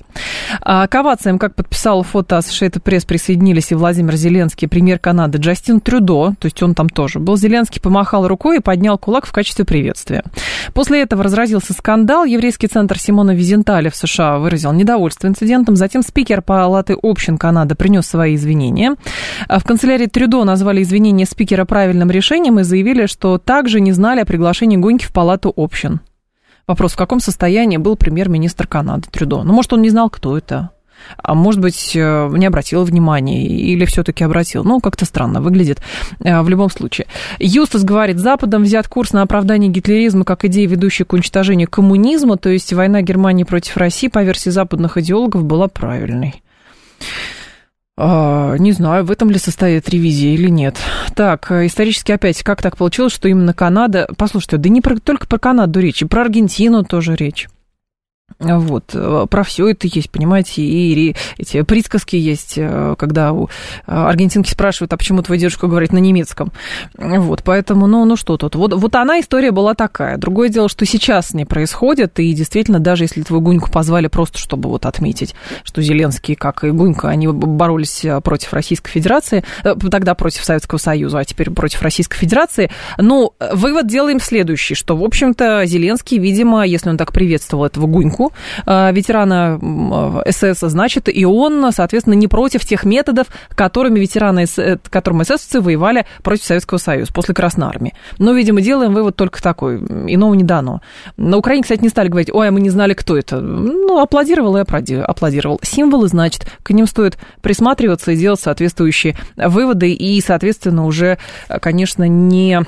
[0.62, 5.38] А, к овациям, как подписал фото Associated Пресс, присоединились и Владимир Зеленский, премьер премьер Канады
[5.38, 9.34] Джастин Трюдо, то есть он там тоже был, Зеленский помахал рукой и поднял кулак в
[9.34, 10.24] качестве приветствия.
[10.74, 12.24] После этого разразился скандал.
[12.24, 15.76] Еврейский центр Симона Визенталя в США выразил недовольство инцидентом.
[15.76, 18.96] Затем спикер Палаты общин Канады принес свои извинения.
[19.50, 24.26] В канцелярии Трюдо назвали извинения спикера правильным решением и заявили, что также не знали о
[24.26, 26.00] приглашении Гуньки в Палату общин.
[26.66, 29.44] Вопрос, в каком состоянии был премьер-министр Канады Трюдо?
[29.44, 30.72] Ну, может, он не знал, кто это?
[31.18, 34.64] А может быть, э, не обратил внимания или все-таки обратил.
[34.64, 35.80] Ну, как-то странно выглядит
[36.24, 37.08] э, в любом случае.
[37.40, 42.50] Юстас говорит, Западом взят курс на оправдание гитлеризма как идеи, ведущей к уничтожению коммунизма, то
[42.50, 46.42] есть война Германии против России, по версии западных идеологов, была правильной.
[48.00, 50.78] А, не знаю, в этом ли состоит ревизия или нет.
[51.16, 54.08] Так, э, исторически опять, как так получилось, что именно Канада...
[54.18, 57.48] Послушайте, да не про, только про Канаду речь, и про Аргентину тоже речь.
[58.40, 63.48] Вот, э, про все это есть, понимаете, и эти присказки есть, э, когда у э,
[63.88, 66.52] аргентинки спрашивают, а почему твой дедушка говорит на немецком.
[66.96, 68.56] Вот, поэтому, ну, ну что тут.
[68.56, 70.18] Вот, вот она, история была такая.
[70.18, 74.38] Другое дело, что сейчас с ней происходит, и действительно, даже если твою Гуньку позвали просто,
[74.38, 80.44] чтобы вот отметить, что Зеленский, как и Гунька, они боролись против Российской Федерации, тогда против
[80.44, 86.20] Советского Союза, а теперь против Российской Федерации, ну, вывод делаем следующий, что, в общем-то, Зеленский,
[86.20, 88.17] видимо, если он так приветствовал этого Гуньку,
[88.66, 89.60] Э, ветерана
[90.30, 96.06] СС, значит, и он, соответственно, не против тех методов, которыми ветераны, э, которым эсэсовцы воевали
[96.24, 97.94] против Советского Союза после Красной Армии.
[98.18, 100.82] Но, видимо, делаем вывод только такой, иного не дано.
[101.18, 103.40] На Украине, кстати, не стали говорить, ой, а мы не знали, кто это.
[103.40, 105.60] Ну, аплодировал и аплодировал.
[105.64, 111.18] Символы, значит, к ним стоит присматриваться и делать соответствующие выводы, и, соответственно, уже,
[111.62, 112.66] конечно, не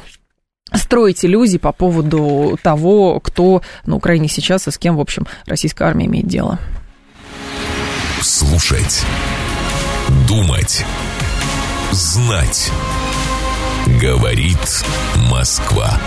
[0.73, 5.85] строить иллюзии по поводу того, кто на Украине сейчас и с кем, в общем, российская
[5.85, 6.59] армия имеет дело.
[8.21, 9.03] Слушать.
[10.27, 10.85] Думать.
[11.91, 12.71] Знать.
[14.01, 14.83] Говорит
[15.29, 15.99] Москва.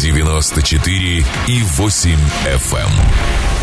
[0.00, 2.10] 94 и 8
[2.44, 2.76] FM.
[2.76, 2.90] Эм.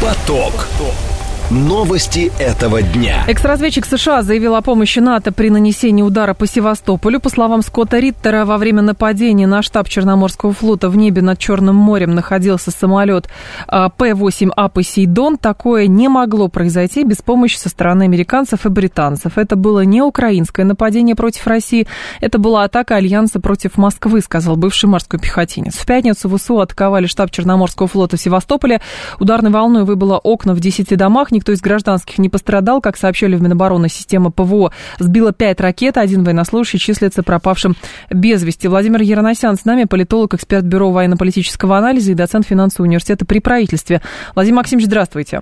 [0.01, 0.67] Поток.
[0.77, 1.12] Поток.
[1.51, 3.25] Новости этого дня.
[3.27, 7.19] Экс-разведчик США заявил о помощи НАТО при нанесении удара по Севастополю.
[7.19, 11.75] По словам Скотта Риттера, во время нападения на штаб Черноморского флота в небе над Черным
[11.75, 13.27] морем находился самолет
[13.67, 15.37] а, П-8А «Посейдон».
[15.37, 19.37] Такое не могло произойти без помощи со стороны американцев и британцев.
[19.37, 21.87] Это было не украинское нападение против России,
[22.21, 25.75] это была атака Альянса против Москвы, сказал бывший морской пехотинец.
[25.75, 28.81] В пятницу ВСУ атаковали штаб Черноморского флота в Севастополе.
[29.19, 32.79] Ударной волной выбыло окна в 10 домах никто из гражданских не пострадал.
[32.79, 37.75] Как сообщили в Минобороны, система ПВО сбила пять ракет, один военнослужащий числится пропавшим
[38.09, 38.67] без вести.
[38.67, 44.01] Владимир Яроносян с нами, политолог, эксперт Бюро военно-политического анализа и доцент финансового университета при правительстве.
[44.35, 45.41] Владимир Максимович, здравствуйте.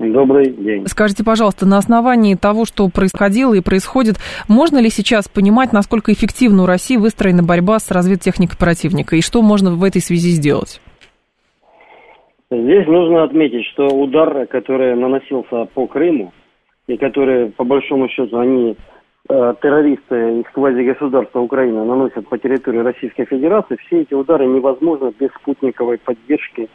[0.00, 0.88] Добрый день.
[0.88, 4.18] Скажите, пожалуйста, на основании того, что происходило и происходит,
[4.48, 9.40] можно ли сейчас понимать, насколько эффективно у России выстроена борьба с разведтехникой противника, и что
[9.40, 10.80] можно в этой связи сделать?
[12.62, 16.32] Здесь нужно отметить, что удар, который наносился по Крыму,
[16.86, 18.76] и который, по большому счету, они,
[19.28, 25.30] э, террористы из квазигосударства Украины, наносят по территории Российской Федерации, все эти удары невозможны без
[25.40, 26.68] спутниковой поддержки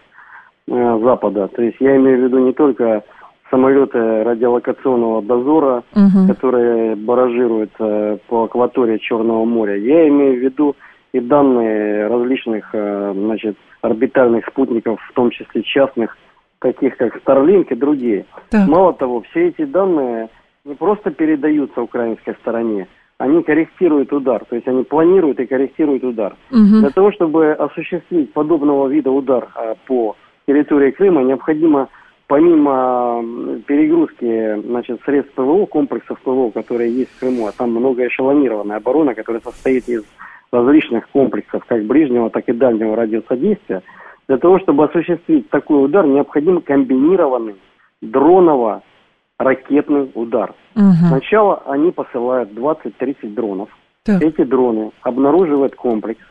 [0.68, 1.48] э, Запада.
[1.48, 3.04] То есть я имею в виду не только
[3.50, 6.34] самолеты радиолокационного дозора, угу.
[6.34, 9.76] которые баражируют э, по акватории Черного моря.
[9.76, 10.76] Я имею в виду
[11.12, 16.17] и данные различных, э, значит, орбитальных спутников, в том числе частных,
[16.60, 18.26] таких как Starlink и другие.
[18.52, 18.65] Да.
[18.67, 20.30] Мало того, все эти данные
[20.65, 26.36] не просто передаются украинской стороне, они корректируют удар, то есть они планируют и корректируют удар.
[26.52, 26.80] Угу.
[26.80, 30.15] Для того, чтобы осуществить подобного вида удар а, по
[30.48, 31.89] территории Крыма, необходимо
[32.28, 33.24] помимо
[33.65, 39.41] перегрузки значит, средств ПВО, комплексов ПВО, которые есть в Крыму, а там многоэшелонированная оборона, которая
[39.41, 40.04] состоит из
[40.51, 43.81] различных комплексов, как ближнего, так и дальнего радиуса действия,
[44.27, 47.55] для того, чтобы осуществить такой удар, необходим комбинированный
[48.01, 50.53] дроново-ракетный удар.
[50.75, 51.07] Угу.
[51.07, 53.69] Сначала они посылают 20-30 дронов.
[54.03, 54.21] Так.
[54.21, 56.21] Эти дроны обнаруживают комплекс.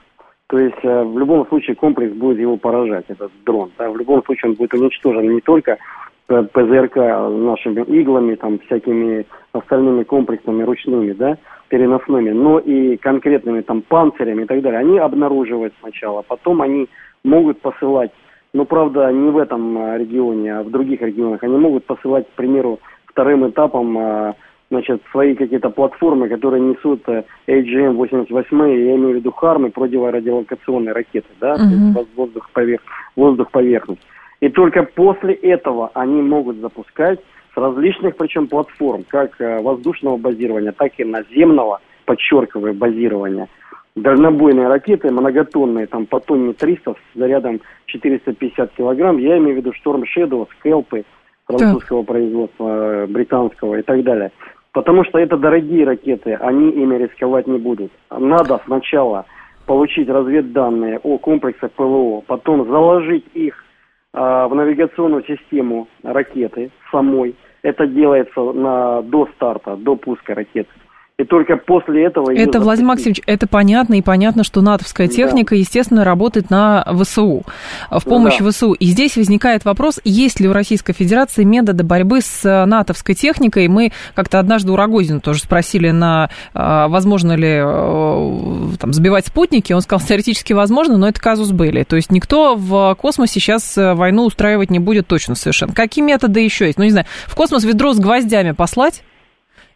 [0.46, 3.70] То есть э, в любом случае комплекс будет его поражать, этот дрон.
[3.78, 3.90] Да?
[3.90, 5.78] В любом случае он будет уничтожен не только
[6.28, 14.42] ПЗРК нашими иглами, там, всякими остальными комплексами ручными, да, переносными, но и конкретными там панцирями
[14.42, 16.88] и так далее, они обнаруживают сначала, потом они
[17.24, 18.10] могут посылать,
[18.52, 22.36] ну, правда, не в этом а, регионе, а в других регионах, они могут посылать, к
[22.36, 24.34] примеру, вторым этапом, а,
[24.70, 27.02] значит, свои какие-то платформы, которые несут
[27.46, 32.06] AGM-88, я имею в виду ХАРМы, противорадиолокационные ракеты, да, uh-huh.
[32.16, 32.82] воздух-поверх,
[33.16, 34.02] воздух-поверхность.
[34.40, 37.18] И только после этого они могут запускать
[37.58, 43.48] различных причем платформ, как э, воздушного базирования, так и наземного, подчеркиваю, базирование.
[43.94, 49.72] Дальнобойные ракеты, многотонные, там по тонне 300 с зарядом 450 килограмм, я имею в виду
[49.72, 51.04] Шторм Shadow, скелпы
[51.46, 52.08] французского так.
[52.14, 54.30] производства, британского и так далее.
[54.72, 57.90] Потому что это дорогие ракеты, они ими рисковать не будут.
[58.10, 59.24] Надо сначала
[59.66, 63.64] получить разведданные о комплексах ПВО, потом заложить их
[64.12, 67.34] а, в навигационную систему ракеты самой.
[67.62, 70.70] Это делается на, до старта, до пуска ракеты.
[71.18, 72.32] И только после этого...
[72.32, 75.58] Это, Владимир Максимович, это понятно, и понятно, что натовская техника, да.
[75.58, 77.42] естественно, работает на ВСУ,
[77.90, 78.48] в помощь да.
[78.48, 78.72] ВСУ.
[78.74, 83.66] И здесь возникает вопрос, есть ли у Российской Федерации методы борьбы с э, натовской техникой.
[83.66, 89.72] Мы как-то однажды у Рогозина тоже спросили, на, э, возможно ли э, там, сбивать спутники.
[89.72, 91.82] Он сказал, теоретически возможно, но это казус были.
[91.82, 95.72] То есть никто в космосе сейчас войну устраивать не будет точно совершенно.
[95.72, 96.78] Какие методы еще есть?
[96.78, 99.02] Ну, не знаю, в космос ведро с гвоздями послать?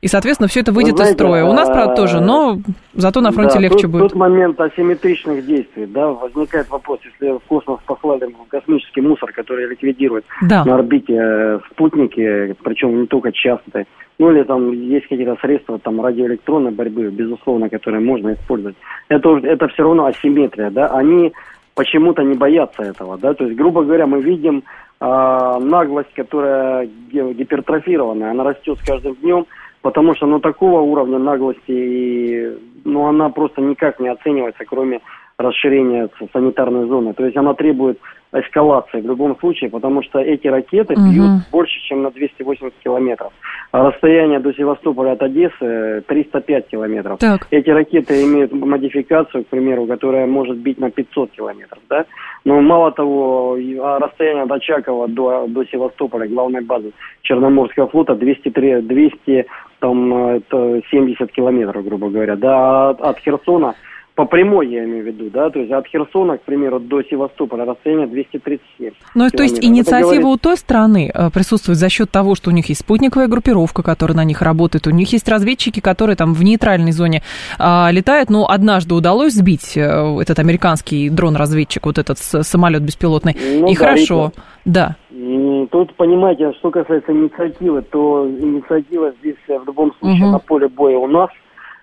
[0.03, 1.45] И, соответственно, все это выйдет знаете, из строя.
[1.45, 2.59] У нас, правда, тоже, но
[2.93, 4.03] зато на фронте да, легче тут, будет.
[4.03, 10.25] Тут момент асимметричных действий, да, возникает вопрос, если в космос послали космический мусор, который ликвидирует
[10.43, 10.65] да.
[10.65, 13.87] на орбите э, спутники, причем не только частые,
[14.19, 18.75] ну или там есть какие-то средства там радиоэлектронной борьбы, безусловно, которые можно использовать.
[19.09, 21.33] Это, это все равно асимметрия, да, они
[21.77, 24.65] почему-то не боятся этого, да, то есть, грубо говоря, мы видим
[25.01, 29.47] э, наглость, которая гипертрофированная, она растет с каждым днем,
[29.83, 32.53] потому что ну такого уровня наглости,
[32.85, 35.01] ну она просто никак не оценивается, кроме
[35.39, 37.15] расширения санитарной зоны.
[37.15, 37.99] То есть она требует
[38.33, 41.03] эскалации в любом случае, потому что эти ракеты угу.
[41.11, 43.33] бьют больше, чем на 280 километров.
[43.73, 47.19] А расстояние до Севастополя от Одессы 305 километров.
[47.19, 47.47] Так.
[47.51, 51.81] Эти ракеты имеют модификацию, к примеру, которая может бить на 500 километров.
[51.89, 52.07] Да?
[52.45, 56.93] Но мало того, а расстояние от Очакова до, до Севастополя, главной базы
[57.23, 59.47] Черноморского флота, 203, 200
[59.83, 62.37] там, это 70 километров, грубо говоря.
[62.37, 63.75] Да, от Херсона
[64.15, 67.65] по прямой я имею в виду, да, то есть от Херсона, к примеру, до Севастополя
[67.65, 70.25] расстояние 237 Ну, то есть инициатива говорит...
[70.27, 74.17] у той страны э, присутствует за счет того, что у них есть спутниковая группировка, которая
[74.17, 77.23] на них работает, у них есть разведчики, которые там в нейтральной зоне
[77.59, 79.81] а, летают, но однажды удалось сбить э,
[80.21, 84.33] этот американский дрон-разведчик, вот этот самолет беспилотный, ну, и да, хорошо,
[84.67, 84.97] и да.
[85.11, 90.33] И тут, понимаете, что касается инициативы, то инициатива здесь в любом случае угу.
[90.33, 91.31] на поле боя у нас–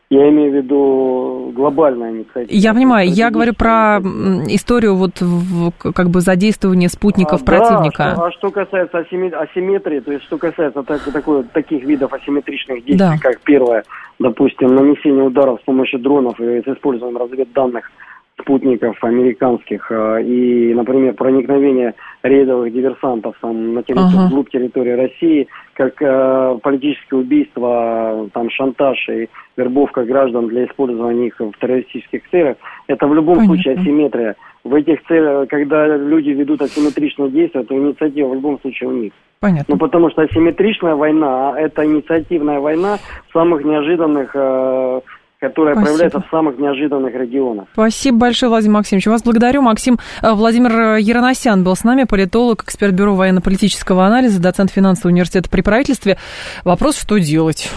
[0.09, 2.47] я имею в виду глобальная инициатива.
[2.49, 3.99] Я понимаю, я говорю про
[4.47, 8.15] историю вот в, как бы задействования спутников а, противника.
[8.17, 12.97] Да, а что касается асимметрии, то есть что касается так, такой, таких видов асимметричных действий,
[12.97, 13.17] да.
[13.21, 13.83] как первое,
[14.17, 17.91] допустим, нанесение ударов с помощью дронов и с использованием разведданных
[18.39, 24.29] спутников американских а, и, например, проникновение рейдовых диверсантов там, на территорию, uh-huh.
[24.29, 31.39] глубь территории России, как э, политическое убийство, там, шантаж и вербовка граждан для использования их
[31.39, 33.55] в террористических целях, это в любом Понятно.
[33.55, 34.35] случае асимметрия.
[34.63, 39.13] В этих целях, когда люди ведут асимметричные действия, то инициатива в любом случае у них.
[39.39, 39.75] Понятно.
[39.75, 42.97] Ну, потому что асимметричная война– это инициативная война
[43.31, 45.01] самых неожиданных э,
[45.39, 45.87] которая Спасибо.
[45.87, 47.67] проявляется в самых неожиданных регионах.
[47.73, 49.07] Спасибо большое, Владимир Максимович.
[49.07, 49.61] Вас благодарю.
[49.61, 55.49] Максим э, Владимир Яроносян был с нами, политолог, эксперт Бюро военно-политического анализа, доцент финансового университета
[55.49, 56.17] при правительстве.
[56.63, 57.71] Вопрос, что делать?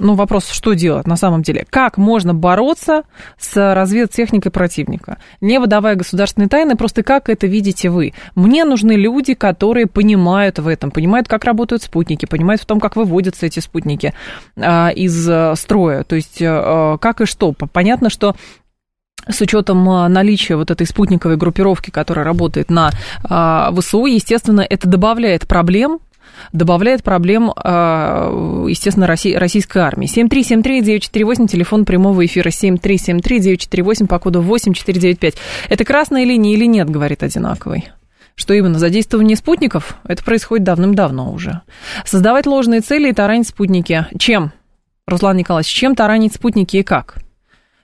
[0.00, 1.66] Ну, вопрос, что делать на самом деле?
[1.68, 3.02] Как можно бороться
[3.38, 5.18] с разведтехникой противника?
[5.40, 8.14] Не выдавая государственные тайны, просто как это видите вы?
[8.34, 12.96] Мне нужны люди, которые понимают в этом, понимают, как работают спутники, понимают в том, как
[12.96, 14.14] выводятся эти спутники
[14.56, 16.02] а, из а, строя.
[16.02, 17.52] То есть, а, как и что.
[17.52, 18.34] Понятно, что
[19.28, 22.90] с учетом наличия вот этой спутниковой группировки, которая работает на
[23.22, 26.00] а, ВСУ, естественно, это добавляет проблем
[26.52, 30.06] добавляет проблем, а, естественно, российской армии.
[30.06, 35.34] 7373948, телефон прямого эфира 7373948 по коду 8495.
[35.68, 37.90] Это красная линия или нет, говорит одинаковый
[38.36, 41.60] что именно задействование спутников, это происходит давным-давно уже.
[42.06, 44.06] Создавать ложные цели и таранить спутники.
[44.18, 44.52] Чем,
[45.06, 47.16] Руслан Николаевич, чем таранить спутники и как?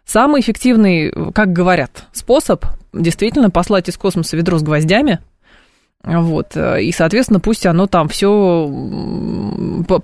[0.07, 2.64] Самый эффективный, как говорят, способ
[2.95, 5.19] действительно послать из космоса ведро с гвоздями–
[6.07, 8.71] вот, и, соответственно, пусть оно там все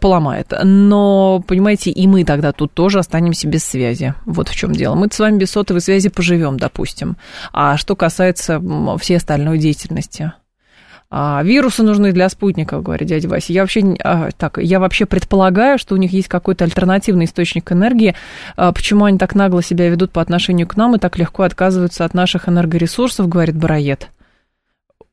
[0.00, 0.52] поломает.
[0.62, 4.14] Но, понимаете, и мы тогда тут тоже останемся без связи.
[4.26, 4.96] Вот в чем дело.
[4.96, 7.16] Мы с вами без сотовой связи поживем, допустим.
[7.52, 8.60] А что касается
[8.98, 10.32] всей остальной деятельности?
[11.14, 13.52] А, вирусы нужны для спутников, говорит дядя Вася.
[13.52, 18.14] Я вообще, а, так, я вообще предполагаю, что у них есть какой-то альтернативный источник энергии.
[18.56, 22.06] А, почему они так нагло себя ведут по отношению к нам и так легко отказываются
[22.06, 24.08] от наших энергоресурсов, говорит Бароед.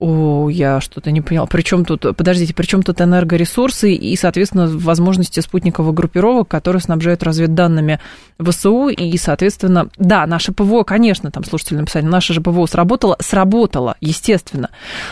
[0.02, 1.45] О, я что-то не поняла.
[1.45, 8.00] Причем тут, подождите, при чем тут энергоресурсы и, соответственно, возможности спутниковых группировок, которые снабжают разведданными
[8.39, 13.97] ВСУ, и, соответственно, да, наше ПВО, конечно, там слушатели написали, наше же ПВО сработало, сработало,
[14.00, 14.70] естественно,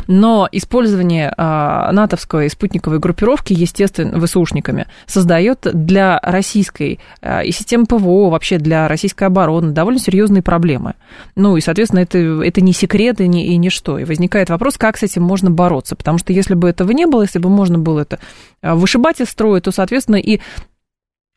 [0.07, 8.29] но использование а, натовской спутниковой группировки, естественно, ВСУшниками, создает для российской а, и системы ПВО,
[8.29, 10.93] вообще для российской обороны довольно серьезные проблемы.
[11.35, 13.99] Ну, и, соответственно, это, это не секрет и, не, и ничто.
[13.99, 15.95] И возникает вопрос, как с этим можно бороться.
[15.95, 18.19] Потому что если бы этого не было, если бы можно было это
[18.61, 20.39] а, вышибать из строя, то, соответственно, и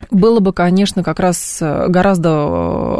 [0.09, 2.29] было бы, конечно, как раз э, гораздо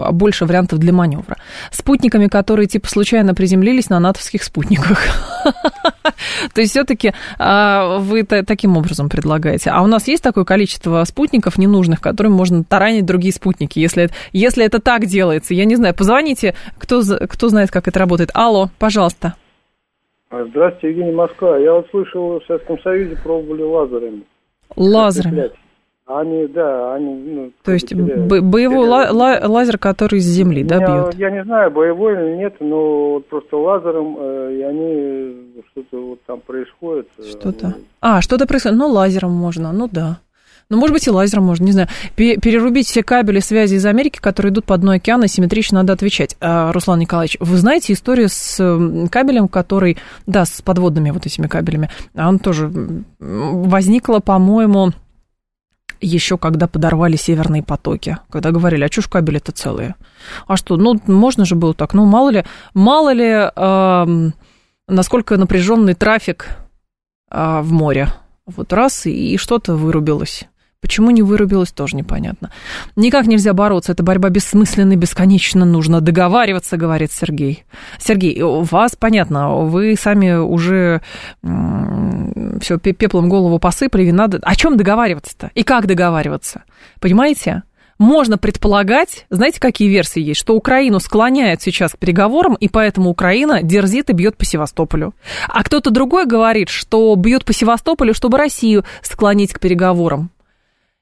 [0.09, 1.37] э, больше вариантов для маневра.
[1.71, 4.99] Спутниками, которые типа случайно приземлились на натовских спутниках.
[6.53, 9.71] То есть все-таки а, вы таким образом предлагаете.
[9.71, 14.63] А у нас есть такое количество спутников ненужных, которым можно таранить другие спутники, если, если
[14.63, 15.53] это так делается.
[15.53, 18.31] Я не знаю, позвоните, кто, кто знает, как это работает.
[18.33, 19.35] Алло, пожалуйста.
[20.31, 21.57] А, здравствуйте, Евгений Москва.
[21.57, 24.23] Я вот слышал, в Советском Союзе пробовали лазерами.
[24.77, 25.51] Лазерами?
[26.05, 27.13] Они, да, они...
[27.13, 28.87] Ну, То есть теряют, боевой.
[28.87, 31.15] Ла- лазер, который из земли, да, бьет?
[31.15, 36.19] Я не знаю, боевой или нет, но вот просто лазером, э, и они, что-то вот
[36.25, 37.07] там происходит.
[37.17, 37.67] Э, что-то?
[37.67, 37.85] Они...
[38.01, 40.19] А, что-то происходит, ну, лазером можно, ну, да.
[40.71, 41.89] Ну, может быть, и лазером можно, не знаю.
[42.15, 46.37] Перерубить все кабели связи из Америки, которые идут по дну океана, симметрично надо отвечать.
[46.39, 48.55] А, Руслан Николаевич, вы знаете историю с
[49.11, 49.97] кабелем, который,
[50.27, 52.71] да, с подводными вот этими кабелями, а он тоже
[53.19, 54.93] возникла, по-моему,
[55.99, 59.95] еще когда подорвали северные потоки, когда говорили, а ж кабели-то целые?
[60.47, 64.31] А что, ну, можно же было так, ну, мало ли, мало ли, э,
[64.87, 66.47] насколько напряженный трафик
[67.29, 68.07] э, в море.
[68.45, 70.45] Вот раз, и что-то вырубилось.
[70.81, 72.51] Почему не вырубилось, тоже непонятно.
[72.95, 77.65] Никак нельзя бороться, эта борьба бессмысленна, бесконечно нужно договариваться, говорит Сергей.
[77.99, 81.01] Сергей, у вас понятно, вы сами уже
[81.41, 84.39] все пеплом голову посыпали, и надо...
[84.41, 85.51] О чем договариваться-то?
[85.53, 86.63] И как договариваться?
[86.99, 87.63] Понимаете?
[87.99, 93.61] Можно предполагать, знаете, какие версии есть, что Украину склоняют сейчас к переговорам, и поэтому Украина
[93.61, 95.13] дерзит и бьет по Севастополю.
[95.47, 100.31] А кто-то другой говорит, что бьет по Севастополю, чтобы Россию склонить к переговорам.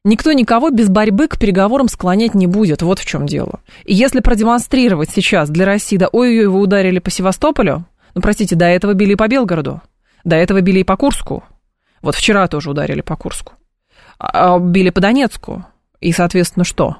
[0.09, 2.81] Никто никого без борьбы к переговорам склонять не будет.
[2.81, 3.59] Вот в чем дело.
[3.85, 7.85] И если продемонстрировать сейчас для России, да ой-ой, вы ударили по Севастополю,
[8.15, 9.83] ну, простите, до этого били по Белгороду,
[10.23, 11.43] до этого били и по Курску.
[12.01, 13.53] Вот вчера тоже ударили по Курску.
[14.17, 15.63] А, а били по Донецку.
[16.01, 16.97] И, соответственно, что?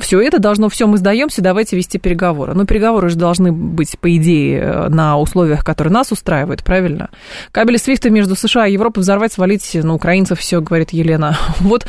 [0.00, 2.54] Все это должно, все мы сдаемся, давайте вести переговоры.
[2.54, 7.10] Но переговоры же должны быть, по идее, на условиях, которые нас устраивают, правильно?
[7.52, 11.36] Кабели Свифта между США и Европой взорвать, свалить на украинцев, все, говорит Елена.
[11.60, 11.86] Вот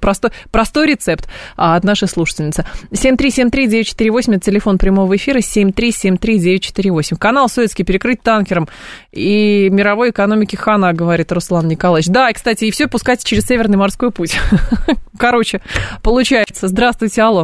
[0.00, 2.64] простой, простой рецепт от нашей слушательницы.
[2.92, 7.16] 7373948, это телефон прямого эфира, 7373948.
[7.16, 8.68] Канал Советский перекрыть танкером
[9.12, 12.08] и мировой экономики хана, говорит Руслан Николаевич.
[12.08, 14.36] Да, и, кстати, и все пускать через Северный морской путь.
[15.18, 15.60] Короче,
[16.02, 16.68] получается.
[16.68, 17.37] Здравствуйте, алло.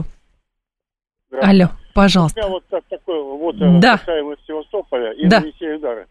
[1.42, 2.40] Алло, пожалуйста.
[2.40, 3.98] У меня вот так, такой вот да.
[3.98, 5.40] касаемо Севастополя и да.
[5.40, 6.06] нанесения удара.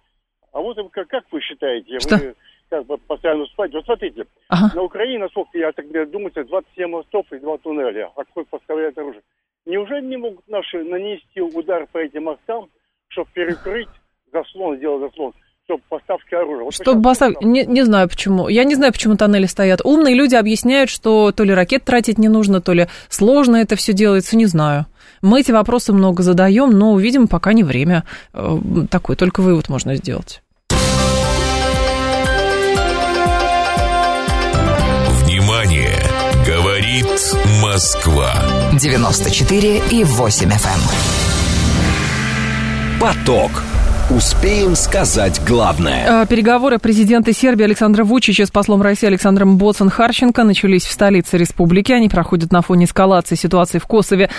[0.52, 2.18] А вот как, как вы считаете, Что?
[2.18, 2.36] вы
[2.70, 3.72] как бы постоянно спать.
[3.74, 4.76] Вот смотрите, ага.
[4.76, 8.10] на Украине, насколько я так думаю, 27 мостов и 2 туннеля.
[8.16, 9.22] А какой поставляет оружие?
[9.66, 12.70] Неужели не могут наши нанести удар по этим мостам,
[13.10, 13.90] чтобы перекрыть
[14.32, 15.34] заслон, сделать заслон?
[15.66, 16.66] чтобы поставки оружия.
[16.66, 17.42] Вот чтобы поставки...
[17.46, 18.50] Не, не знаю почему.
[18.50, 19.80] Я не знаю, почему тоннели стоят.
[19.86, 23.94] Умные люди объясняют, что то ли ракет тратить не нужно, то ли сложно это все
[23.94, 24.88] делается, не знаю.
[25.24, 28.04] Мы эти вопросы много задаем, но увидим, пока не время.
[28.34, 28.60] Э,
[28.90, 30.44] такой только вывод можно сделать.
[35.24, 35.98] Внимание!
[36.46, 37.08] Говорит
[37.62, 38.34] Москва.
[38.74, 40.82] 94 и 8 FM.
[42.98, 43.00] Эм.
[43.00, 43.64] Поток.
[44.10, 46.24] Успеем сказать главное.
[46.24, 51.38] Э, переговоры президента Сербии Александра Вучича с послом России Александром Боцен Харченко начались в столице
[51.38, 51.94] республики.
[51.94, 54.30] Они проходят на фоне эскалации ситуации в Косове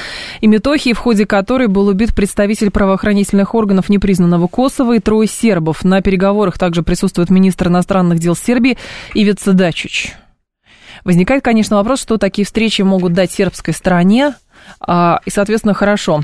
[0.42, 5.82] и Метохии, в ходе которой был убит представитель правоохранительных органов непризнанного Косово и трое сербов.
[5.82, 8.76] На переговорах также присутствует министр иностранных дел Сербии
[9.14, 10.12] Ивица Дачич.
[11.04, 14.34] Возникает, конечно, вопрос, что такие встречи могут дать сербской стороне.
[14.78, 16.22] А, и, соответственно, хорошо.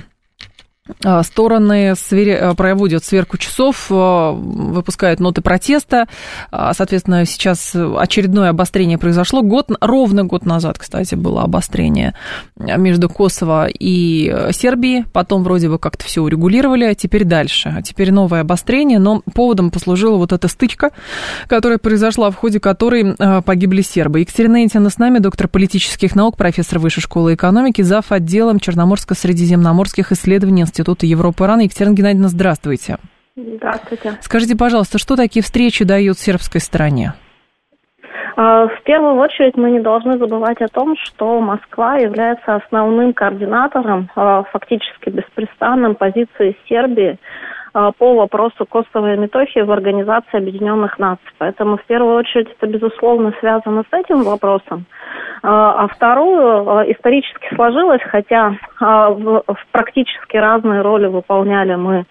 [1.05, 2.55] А, стороны свери...
[2.57, 6.07] проводят сверку часов, а, выпускают ноты протеста.
[6.51, 9.43] А, соответственно, сейчас очередное обострение произошло.
[9.43, 12.15] Год, ровно год назад, кстати, было обострение
[12.57, 15.05] между Косово и Сербией.
[15.13, 17.73] Потом вроде бы как-то все урегулировали, а теперь дальше.
[17.77, 20.91] А теперь новое обострение, но поводом послужила вот эта стычка,
[21.47, 24.21] которая произошла, в ходе которой погибли сербы.
[24.21, 28.13] Екатерина Интина с нами, доктор политических наук, профессор Высшей школы экономики, зав.
[28.13, 31.61] отделом Черноморско-Средиземноморских исследований Института Европы РАН.
[31.61, 32.99] Екатерина Геннадьевна, здравствуйте.
[33.37, 34.19] Здравствуйте.
[34.21, 37.15] Скажите, пожалуйста, что такие встречи дают сербской стороне?
[38.37, 44.09] А, в первую очередь мы не должны забывать о том, что Москва является основным координатором,
[44.17, 47.19] а, фактически беспрестанным позиции Сербии
[47.73, 51.31] по вопросу Косово и Метохии в Организации Объединенных Наций.
[51.39, 54.87] Поэтому в первую очередь это, безусловно, связано с этим вопросом.
[55.43, 59.43] А вторую исторически сложилось, хотя в
[59.73, 62.05] практически разные роли выполняли мы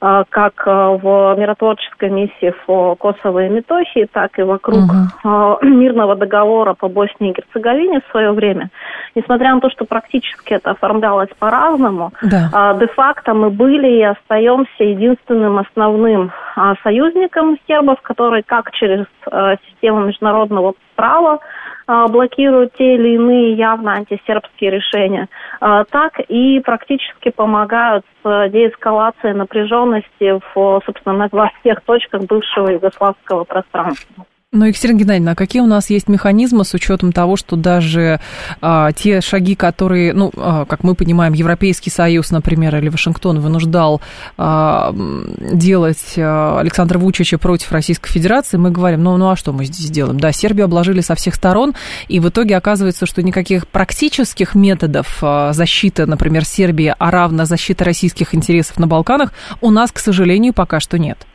[0.00, 4.84] как а, в миротворческой миссии в Косово и Метохии, так и вокруг
[5.24, 5.58] угу.
[5.66, 8.70] мирного договора по Боснии и Герцеговине в свое время.
[9.14, 12.74] Несмотря на то, что практически это оформлялось по-разному, да.
[12.78, 16.32] де-факто мы были и остаемся единственным основным
[16.82, 19.06] союзником сербов, который как через
[19.66, 21.38] систему международного права а,
[21.86, 25.28] блокируют те или иные явно антисербские решения,
[25.60, 33.44] а, так и практически помогают с деэскалацией напряженности в, собственно, во всех точках бывшего югославского
[33.44, 34.26] пространства.
[34.56, 38.20] Ну, Екатерина Геннадьевна, а какие у нас есть механизмы с учетом того, что даже
[38.62, 44.00] а, те шаги, которые, ну, а, как мы понимаем, Европейский Союз, например, или Вашингтон вынуждал
[44.38, 44.94] а,
[45.52, 49.90] делать а, Александра Вучича против Российской Федерации, мы говорим, ну, ну а что мы здесь
[49.90, 50.18] делаем?
[50.18, 51.74] Да, Сербию обложили со всех сторон,
[52.08, 57.84] и в итоге оказывается, что никаких практических методов а, защиты, например, Сербии, а равно защиты
[57.84, 61.26] российских интересов на Балканах у нас, к сожалению, пока что нет.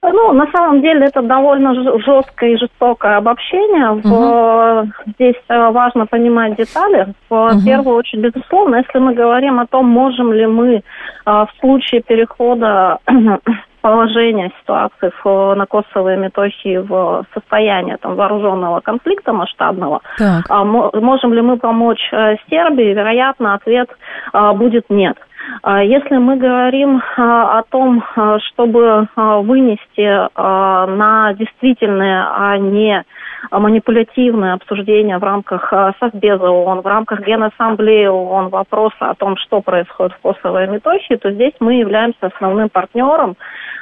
[0.00, 3.90] Ну, на самом деле это довольно жесткое и жестокое обобщение.
[3.90, 4.92] Угу.
[5.14, 7.14] Здесь э, важно понимать детали.
[7.28, 7.64] В угу.
[7.64, 10.80] первую очередь, безусловно, если мы говорим о том, можем ли мы э,
[11.24, 12.98] в случае перехода
[13.80, 20.44] положения ситуации в, на Косово и Метохии в состояние там, вооруженного конфликта масштабного, так.
[20.48, 23.88] А, можем ли мы помочь э, Сербии, вероятно, ответ
[24.32, 25.16] будет нет.
[25.62, 33.04] А если мы говорим а, о том, а, чтобы вынести на действительное, а не
[33.50, 40.12] манипулятивное обсуждение в рамках Совбеза ООН, в рамках Генассамблеи ООН вопроса о том, что происходит
[40.14, 43.36] в Косово и Метохии, то здесь мы являемся основным партнером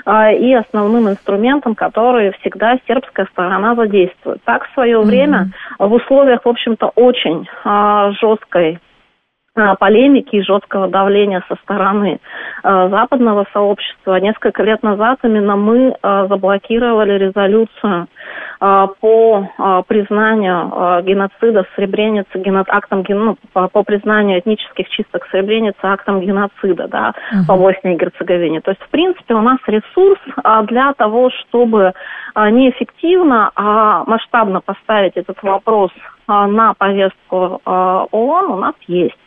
[0.06, 4.42] и основным инструментом, который всегда сербская сторона задействует.
[4.44, 5.04] Так в свое mm-hmm.
[5.04, 7.48] время в условиях, в общем-то, очень
[8.20, 8.78] жесткой
[9.78, 12.20] полемики и жесткого давления со стороны
[12.62, 14.20] э, западного сообщества.
[14.20, 18.08] Несколько лет назад именно мы э, заблокировали резолюцию
[18.58, 25.78] по признанию геноцида в Сребренице гено, актом ну, по, по признанию этнических чисток в Сребренице
[25.82, 27.46] актом геноцида да, uh-huh.
[27.46, 28.62] по Боснии и Герцеговине.
[28.62, 30.18] То есть, в принципе, у нас ресурс
[30.68, 31.92] для того, чтобы
[32.34, 35.90] не эффективно, а масштабно поставить этот вопрос
[36.26, 39.18] на повестку ООН у нас есть.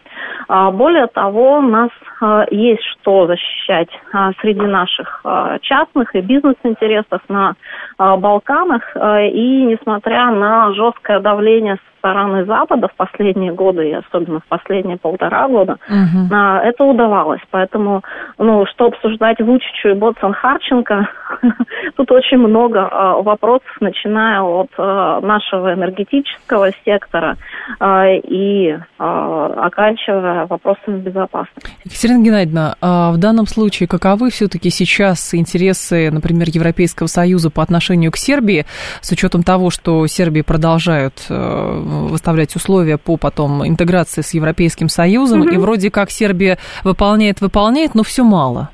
[0.48, 1.90] А, более того, у нас
[2.22, 5.24] а, есть что защищать а, среди наших
[5.62, 7.56] частных и бизнес-интересов на
[7.98, 8.96] Балканах.
[8.96, 15.48] И несмотря на жесткое давление стороны Запада в последние годы, и особенно в последние полтора
[15.48, 16.36] года, угу.
[16.36, 17.42] это удавалось.
[17.52, 18.04] Поэтому,
[18.38, 21.08] ну, что обсуждать Вучичу и Ботсон Харченко,
[21.96, 22.90] тут очень много
[23.22, 27.38] вопросов, начиная от нашего энергетического сектора
[27.80, 31.70] и оканчивая вопросами безопасности.
[31.86, 38.12] Екатерина Геннадьевна, а в данном случае каковы все-таки сейчас интересы, например, Европейского Союза по отношению
[38.12, 38.66] к Сербии,
[39.02, 45.42] с учетом того, что Сербии продолжают э, выставлять условия по потом интеграции с Европейским Союзом,
[45.42, 45.50] угу.
[45.50, 48.70] и вроде как Сербия выполняет, выполняет, но все мало?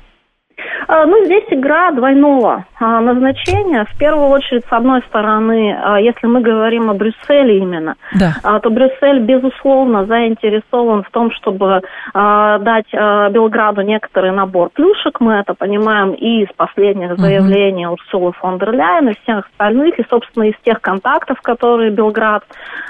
[0.88, 3.84] А, ну, здесь игра двойного а, назначения.
[3.84, 8.60] В первую очередь, с одной стороны, а, если мы говорим о Брюсселе именно, да.
[8.60, 11.82] то Брюссель, безусловно, заинтересован в том, чтобы
[12.14, 15.20] дать Белграду некоторый набор плюшек.
[15.20, 17.94] Мы это понимаем и из последних заявлений угу.
[17.94, 22.44] Урсулы фон дер Ляйен, и всех остальных, и, собственно, из тех контактов, которые Белград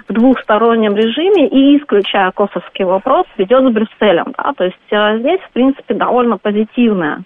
[0.08, 4.34] в двухстороннем режиме, и исключая косовский вопрос, ведет с Брюсселем.
[4.36, 4.52] Да?
[4.56, 7.22] То есть здесь, в принципе, довольно позитивная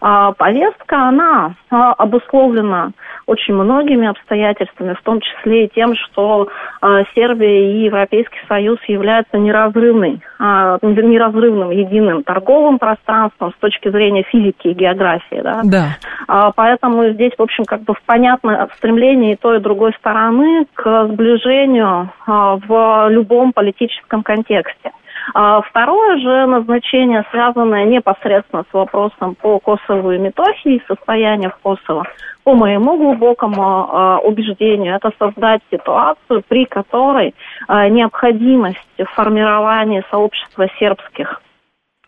[0.00, 2.90] повестка, она а, обусловлена
[3.26, 6.48] очень многими обстоятельствами, в том числе и тем, что
[6.80, 14.24] а, Сербия и Европейский Союз являются неразрывной, а, неразрывным единым торговым пространством с точки зрения
[14.24, 15.40] физики и географии.
[15.42, 15.60] Да?
[15.64, 16.52] Да.
[16.56, 22.10] Поэтому здесь, в общем, как бы понятно стремление и той, и другой стороны к сближению
[22.26, 24.92] в любом политическом контексте.
[25.34, 32.06] А второе же назначение, связанное непосредственно с вопросом по Косову и Метохии, состояние в Косово,
[32.44, 37.34] по моему глубокому э, убеждению, это создать ситуацию, при которой
[37.68, 38.78] э, необходимость
[39.14, 41.42] формирования сообщества сербских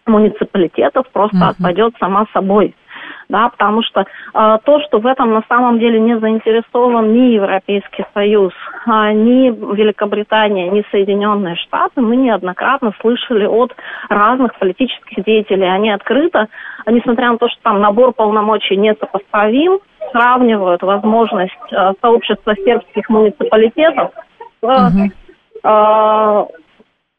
[0.07, 1.51] муниципалитетов просто uh-huh.
[1.51, 2.75] отпадет сама собой
[3.33, 8.05] да, потому что э, то, что в этом на самом деле не заинтересован ни Европейский
[8.13, 8.53] Союз,
[8.87, 13.75] э, ни Великобритания, ни Соединенные Штаты, мы неоднократно слышали от
[14.11, 15.67] разных политических деятелей.
[15.67, 16.49] Они открыто,
[16.87, 19.79] несмотря на то, что там набор полномочий несопоставим,
[20.11, 24.11] сравнивают возможность э, сообщества сербских муниципалитетов
[24.61, 25.09] с э,
[25.65, 26.45] Э,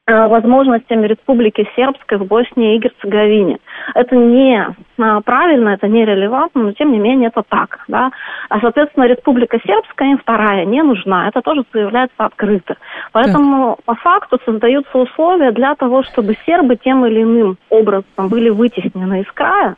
[0.05, 3.59] возможностями Республики Сербской в Боснии и Герцеговине.
[3.95, 7.79] Это не а, правильно, это не релевантно, но тем не менее это так.
[7.87, 8.11] Да?
[8.49, 11.29] А, соответственно, Республика Сербская им вторая не нужна.
[11.29, 12.75] Это тоже заявляется открыто.
[13.13, 13.85] Поэтому так.
[13.85, 19.31] по факту создаются условия для того, чтобы сербы тем или иным образом были вытеснены из
[19.31, 19.75] края,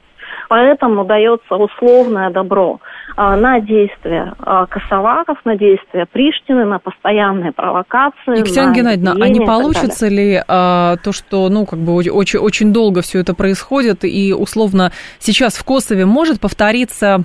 [0.49, 2.79] Поэтому дается условное добро
[3.15, 8.39] а, на действия а, косоваков, на действия Приштины, на постоянные провокации.
[8.39, 13.01] Екатерина Геннадьевна, а не получится ли а, то, что ну, как бы очень, очень долго
[13.01, 17.19] все это происходит, и условно сейчас в Косове может повториться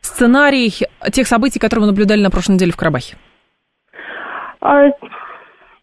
[0.00, 0.72] сценарий
[1.12, 3.16] тех событий, которые мы наблюдали на прошлой неделе в Карабахе?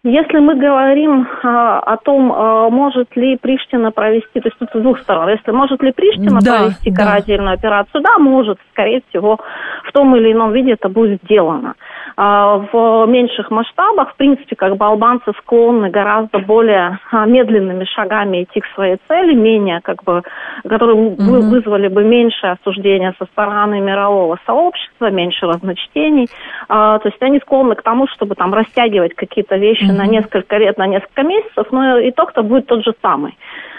[0.08, 4.80] Если мы говорим а, о том, а, может ли Приштина провести, то есть тут с
[4.80, 7.04] двух сторон, если может ли Приштина да, провести да.
[7.04, 9.40] карательную операцию, да, может, скорее всего,
[9.84, 11.74] в том или ином виде это будет сделано.
[12.18, 18.44] А, в меньших масштабах, в принципе, как бы албанцы склонны гораздо более а, медленными шагами
[18.44, 20.24] идти к своей цели, менее, как бы,
[20.68, 21.24] которые угу.
[21.24, 26.28] вызвали бы меньшее осуждение со стороны мирового сообщества, меньше разночтений.
[26.70, 29.98] А, то есть они склонны к тому, чтобы там растягивать какие-то вещи угу.
[29.98, 33.38] на несколько лет, на несколько месяцев, но итог-то будет тот же самый.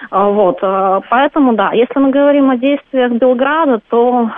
[0.09, 4.31] Вот, поэтому да, если мы говорим о действиях Белграда, то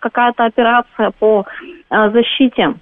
[0.00, 1.44] какая-то операция по
[1.90, 2.74] защите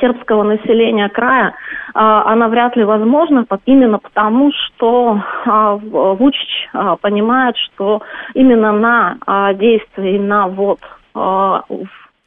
[0.00, 1.54] сербского населения края,
[1.94, 6.68] а, она вряд ли возможна именно потому, что а, Вучич
[7.00, 8.02] понимает, что
[8.34, 10.78] именно на действие, на вот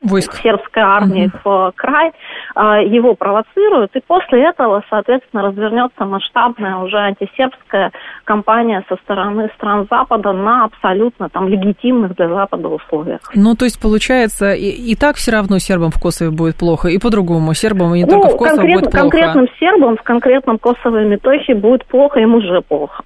[0.04, 1.40] войск сербской армии угу.
[1.44, 2.12] в край,
[2.56, 7.92] а, его провоцируют, и после этого, соответственно, развернется масштабная уже антисербская
[8.26, 13.22] кампания со стороны стран Запада на абсолютно там легитимных для Запада условиях.
[13.34, 17.00] Ну, то есть, получается, и, и так все равно сербам в Косове будет плохо, и
[17.00, 18.98] по-другому сербам, и не ну, только в Косово будет плохо.
[18.98, 23.04] конкретным сербам в конкретном Косово и Метохе будет плохо, им уже плохо.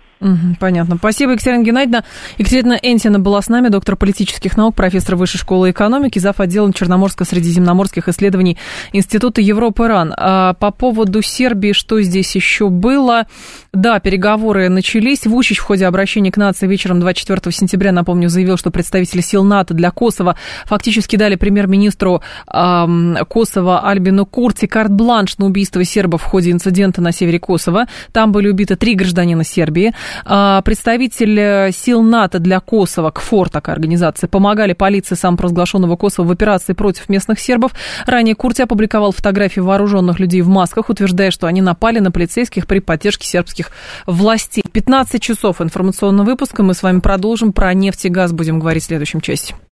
[0.60, 0.98] Понятно.
[0.98, 2.04] Спасибо, Екатерина Геннадьевна.
[2.38, 6.40] Екатерина Энтина была с нами, доктор политических наук, профессор Высшей школы экономики, зав.
[6.40, 8.58] отделом Черноморско-средиземноморских исследований
[8.94, 10.14] Института Европы-РАН.
[10.18, 13.28] А по поводу Сербии, что здесь еще было?
[13.74, 15.26] Да, переговоры начались.
[15.26, 19.74] Вучич в ходе обращения к нации вечером 24 сентября, напомню, заявил, что представители сил НАТО
[19.74, 26.52] для Косово фактически дали премьер-министру э, Косово Альбину Курти карт-бланш на убийство сербов в ходе
[26.52, 27.86] инцидента на севере Косово.
[28.12, 29.94] Там были убиты три гражданина Сербии.
[30.26, 36.32] А, представитель э, сил НАТО для Косово, КФОР, такая организация, помогали полиции самопровозглашенного Косово в
[36.32, 37.72] операции против местных сербов.
[38.06, 42.80] Ранее Курти опубликовал фотографии вооруженных людей в масках, утверждая, что они напали на полицейских при
[42.80, 43.72] поддержке сербских
[44.06, 44.64] властей.
[44.72, 46.64] 15 часов информационного выпуска.
[46.64, 47.54] Мы с вами продолжим.
[47.54, 49.56] Про нефть и газ будем говорить в следующем части.